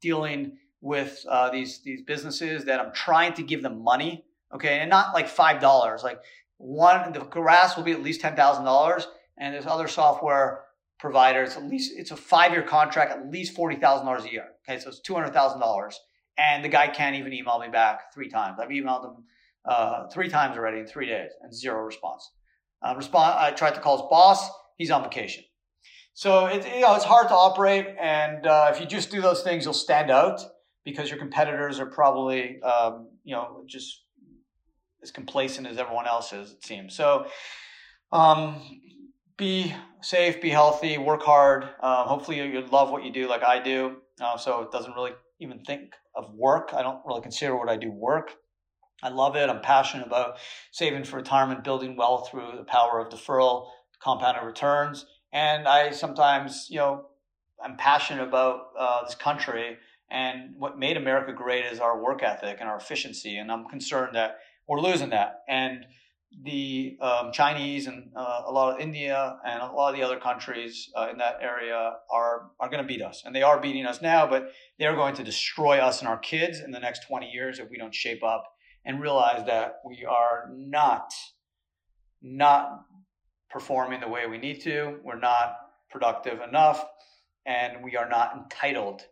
dealing 0.00 0.58
with 0.80 1.24
uh, 1.28 1.50
these 1.50 1.80
these 1.82 2.02
businesses 2.02 2.64
that 2.64 2.80
I'm 2.80 2.92
trying 2.92 3.34
to 3.34 3.42
give 3.42 3.62
them 3.62 3.82
money, 3.82 4.24
okay, 4.52 4.80
and 4.80 4.90
not 4.90 5.14
like 5.14 5.28
five 5.28 5.60
dollars. 5.60 6.02
Like 6.02 6.18
one, 6.58 7.12
the 7.12 7.20
grass 7.20 7.76
will 7.76 7.84
be 7.84 7.92
at 7.92 8.02
least 8.02 8.20
ten 8.20 8.34
thousand 8.34 8.64
dollars, 8.64 9.06
and 9.38 9.54
there's 9.54 9.66
other 9.66 9.86
software 9.86 10.64
providers. 10.98 11.56
At 11.56 11.64
least 11.64 11.92
it's 11.96 12.10
a 12.10 12.16
five 12.16 12.50
year 12.52 12.62
contract, 12.62 13.12
at 13.12 13.30
least 13.30 13.54
forty 13.54 13.76
thousand 13.76 14.06
dollars 14.06 14.24
a 14.24 14.32
year. 14.32 14.48
Okay, 14.68 14.80
so 14.80 14.88
it's 14.88 15.00
two 15.00 15.14
hundred 15.14 15.32
thousand 15.32 15.60
dollars, 15.60 15.98
and 16.38 16.64
the 16.64 16.68
guy 16.68 16.88
can't 16.88 17.16
even 17.16 17.32
email 17.32 17.58
me 17.58 17.68
back 17.68 18.12
three 18.14 18.28
times. 18.28 18.58
I've 18.60 18.70
emailed 18.70 19.04
him 19.04 19.24
uh, 19.64 20.08
three 20.08 20.28
times 20.28 20.56
already 20.56 20.80
in 20.80 20.86
three 20.86 21.06
days 21.06 21.30
and 21.42 21.54
zero 21.54 21.82
response. 21.82 22.30
Uh, 22.82 22.94
respond. 22.96 23.38
I 23.38 23.52
tried 23.52 23.74
to 23.74 23.80
call 23.80 23.98
his 23.98 24.06
boss. 24.10 24.48
He's 24.76 24.90
on 24.90 25.02
vacation. 25.04 25.44
So 26.14 26.46
it, 26.46 26.66
you 26.74 26.80
know 26.80 26.94
it's 26.94 27.04
hard 27.04 27.28
to 27.28 27.34
operate, 27.34 27.86
and 27.98 28.46
uh, 28.46 28.70
if 28.74 28.80
you 28.80 28.86
just 28.86 29.10
do 29.10 29.20
those 29.20 29.42
things, 29.42 29.64
you'll 29.64 29.72
stand 29.72 30.10
out 30.10 30.40
because 30.84 31.08
your 31.08 31.18
competitors 31.18 31.80
are 31.80 31.86
probably 31.86 32.60
um, 32.62 33.08
you 33.24 33.34
know 33.34 33.62
just 33.66 34.02
as 35.02 35.10
complacent 35.10 35.66
as 35.66 35.78
everyone 35.78 36.06
else 36.06 36.32
is. 36.32 36.52
It 36.52 36.64
seems 36.64 36.94
so. 36.94 37.26
Um, 38.10 38.60
be 39.38 39.74
safe, 40.02 40.42
be 40.42 40.50
healthy, 40.50 40.98
work 40.98 41.22
hard. 41.22 41.64
Um, 41.64 42.06
hopefully, 42.06 42.36
you 42.36 42.60
love 42.70 42.90
what 42.90 43.04
you 43.04 43.12
do, 43.12 43.28
like 43.28 43.42
I 43.42 43.62
do. 43.62 43.96
Uh, 44.20 44.36
so 44.36 44.60
it 44.60 44.70
doesn't 44.70 44.94
really 44.94 45.12
even 45.40 45.64
think 45.64 45.94
of 46.14 46.32
work. 46.34 46.70
I 46.72 46.82
don't 46.82 47.00
really 47.06 47.22
consider 47.22 47.56
what 47.56 47.68
I 47.68 47.76
do 47.76 47.90
work. 47.90 48.34
I 49.02 49.08
love 49.08 49.34
it. 49.34 49.48
I'm 49.48 49.60
passionate 49.60 50.06
about 50.06 50.36
saving 50.70 51.04
for 51.04 51.16
retirement, 51.16 51.64
building 51.64 51.96
wealth 51.96 52.30
through 52.30 52.52
the 52.56 52.64
power 52.64 53.00
of 53.00 53.08
deferral, 53.08 53.68
compounded 54.00 54.44
returns. 54.44 55.06
And 55.32 55.66
I 55.66 55.90
sometimes, 55.90 56.68
you 56.70 56.78
know, 56.78 57.06
I'm 57.62 57.76
passionate 57.76 58.22
about 58.22 58.66
uh, 58.78 59.04
this 59.04 59.14
country. 59.14 59.78
And 60.10 60.54
what 60.58 60.78
made 60.78 60.96
America 60.96 61.32
great 61.32 61.64
is 61.64 61.80
our 61.80 62.00
work 62.00 62.22
ethic 62.22 62.58
and 62.60 62.68
our 62.68 62.76
efficiency. 62.76 63.38
And 63.38 63.50
I'm 63.50 63.66
concerned 63.66 64.14
that 64.14 64.38
we're 64.68 64.80
losing 64.80 65.10
that. 65.10 65.42
And 65.48 65.86
the 66.44 66.96
um, 67.00 67.30
Chinese 67.32 67.86
and 67.86 68.10
uh, 68.16 68.42
a 68.46 68.52
lot 68.52 68.74
of 68.74 68.80
India 68.80 69.36
and 69.46 69.62
a 69.62 69.66
lot 69.66 69.90
of 69.90 69.96
the 69.96 70.02
other 70.02 70.18
countries 70.18 70.90
uh, 70.96 71.08
in 71.10 71.18
that 71.18 71.38
area 71.40 71.94
are 72.10 72.50
are 72.58 72.68
going 72.68 72.82
to 72.82 72.86
beat 72.86 73.02
us, 73.02 73.22
and 73.24 73.34
they 73.34 73.42
are 73.42 73.60
beating 73.60 73.86
us 73.86 74.00
now. 74.00 74.26
But 74.26 74.52
they're 74.78 74.96
going 74.96 75.14
to 75.16 75.24
destroy 75.24 75.78
us 75.78 76.00
and 76.00 76.08
our 76.08 76.18
kids 76.18 76.60
in 76.60 76.70
the 76.70 76.80
next 76.80 77.06
20 77.06 77.28
years 77.28 77.58
if 77.58 77.70
we 77.70 77.76
don't 77.76 77.94
shape 77.94 78.24
up 78.24 78.44
and 78.84 79.00
realize 79.00 79.46
that 79.46 79.80
we 79.84 80.04
are 80.04 80.50
not 80.52 81.12
not 82.22 82.84
performing 83.50 84.00
the 84.00 84.08
way 84.08 84.26
we 84.26 84.38
need 84.38 84.60
to. 84.62 84.98
We're 85.04 85.18
not 85.18 85.56
productive 85.90 86.40
enough, 86.40 86.84
and 87.46 87.84
we 87.84 87.96
are 87.96 88.08
not 88.08 88.34
entitled 88.36 89.02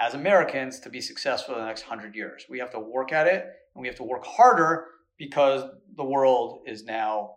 as 0.00 0.14
Americans 0.14 0.78
to 0.80 0.90
be 0.90 1.00
successful 1.00 1.54
in 1.54 1.60
the 1.60 1.66
next 1.66 1.82
hundred 1.82 2.14
years. 2.14 2.46
We 2.48 2.58
have 2.60 2.70
to 2.70 2.80
work 2.80 3.12
at 3.12 3.26
it 3.26 3.46
and 3.74 3.82
we 3.82 3.88
have 3.88 3.96
to 3.96 4.04
work 4.04 4.24
harder 4.24 4.86
because 5.18 5.64
the 5.96 6.04
world 6.04 6.60
is 6.66 6.84
now 6.84 7.34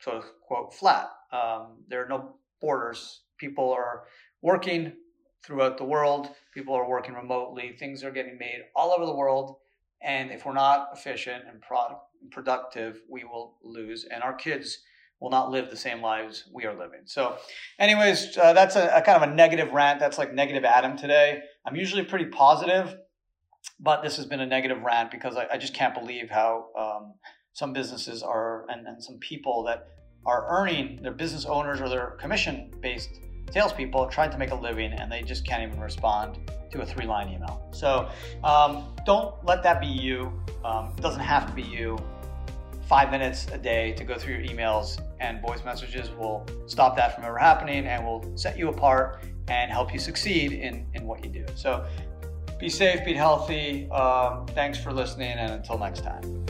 sort 0.00 0.16
of 0.16 0.24
quote 0.40 0.72
flat. 0.74 1.08
Um, 1.32 1.78
there 1.88 2.04
are 2.04 2.08
no 2.08 2.36
borders. 2.60 3.22
People 3.38 3.70
are 3.70 4.04
working 4.42 4.92
throughout 5.44 5.76
the 5.76 5.84
world. 5.84 6.28
People 6.52 6.74
are 6.74 6.88
working 6.88 7.14
remotely. 7.14 7.74
Things 7.78 8.04
are 8.04 8.10
getting 8.10 8.38
made 8.38 8.62
all 8.74 8.92
over 8.92 9.04
the 9.04 9.14
world. 9.14 9.56
And 10.02 10.30
if 10.30 10.44
we're 10.44 10.52
not 10.52 10.90
efficient 10.94 11.44
and 11.48 11.60
product, 11.60 12.00
productive, 12.30 13.00
we 13.08 13.24
will 13.24 13.56
lose. 13.62 14.04
And 14.04 14.22
our 14.22 14.34
kids 14.34 14.78
will 15.20 15.30
not 15.30 15.50
live 15.50 15.70
the 15.70 15.76
same 15.76 16.02
lives 16.02 16.44
we 16.52 16.66
are 16.66 16.74
living. 16.74 17.00
So, 17.06 17.36
anyways, 17.78 18.36
uh, 18.36 18.52
that's 18.52 18.76
a, 18.76 18.90
a, 18.94 19.00
kind 19.00 19.22
of 19.22 19.30
a 19.30 19.34
negative 19.34 19.72
rant. 19.72 20.00
That's 20.00 20.18
like 20.18 20.34
negative 20.34 20.64
Adam 20.64 20.96
today. 20.96 21.40
I'm 21.64 21.76
usually 21.76 22.04
pretty 22.04 22.26
positive, 22.26 22.96
but 23.80 24.02
this 24.02 24.16
has 24.16 24.26
been 24.26 24.40
a 24.40 24.46
negative 24.46 24.82
rant 24.82 25.10
because 25.10 25.36
I, 25.36 25.46
I 25.52 25.58
just 25.58 25.74
can't 25.74 25.94
believe 25.94 26.30
how 26.30 26.66
um, 26.78 27.14
some 27.52 27.72
businesses 27.72 28.22
are 28.22 28.66
and, 28.68 28.86
and 28.86 29.02
some 29.02 29.18
people 29.18 29.62
that 29.64 29.88
are 30.26 30.46
earning 30.48 31.02
their 31.02 31.12
business 31.12 31.44
owners 31.44 31.80
or 31.80 31.88
their 31.88 32.16
commission 32.20 32.72
based 32.80 33.20
salespeople 33.52 34.06
trying 34.08 34.30
to 34.30 34.38
make 34.38 34.50
a 34.50 34.54
living 34.54 34.92
and 34.92 35.10
they 35.10 35.22
just 35.22 35.46
can't 35.46 35.62
even 35.62 35.80
respond 35.80 36.38
to 36.70 36.80
a 36.80 36.86
three 36.86 37.06
line 37.06 37.28
email. 37.28 37.68
So 37.72 38.08
um, 38.42 38.94
don't 39.04 39.34
let 39.44 39.62
that 39.62 39.80
be 39.80 39.86
you. 39.86 40.32
Um, 40.64 40.92
it 40.96 41.02
doesn't 41.02 41.20
have 41.20 41.46
to 41.46 41.52
be 41.52 41.62
you. 41.62 41.98
Five 42.88 43.10
minutes 43.10 43.46
a 43.52 43.58
day 43.58 43.92
to 43.92 44.04
go 44.04 44.18
through 44.18 44.34
your 44.34 44.44
emails 44.44 45.00
and 45.20 45.40
voice 45.40 45.64
messages 45.64 46.10
will 46.10 46.46
stop 46.66 46.96
that 46.96 47.14
from 47.14 47.24
ever 47.24 47.38
happening 47.38 47.86
and 47.86 48.04
will 48.04 48.36
set 48.36 48.58
you 48.58 48.68
apart 48.68 49.24
and 49.48 49.70
help 49.70 49.92
you 49.92 49.98
succeed 49.98 50.52
in, 50.52 50.86
in 50.94 51.06
what 51.06 51.24
you 51.24 51.30
do. 51.30 51.44
So 51.54 51.86
be 52.58 52.68
safe, 52.68 53.04
be 53.04 53.14
healthy. 53.14 53.90
Um, 53.90 54.46
thanks 54.48 54.78
for 54.78 54.92
listening, 54.92 55.32
and 55.32 55.52
until 55.52 55.78
next 55.78 56.02
time. 56.02 56.43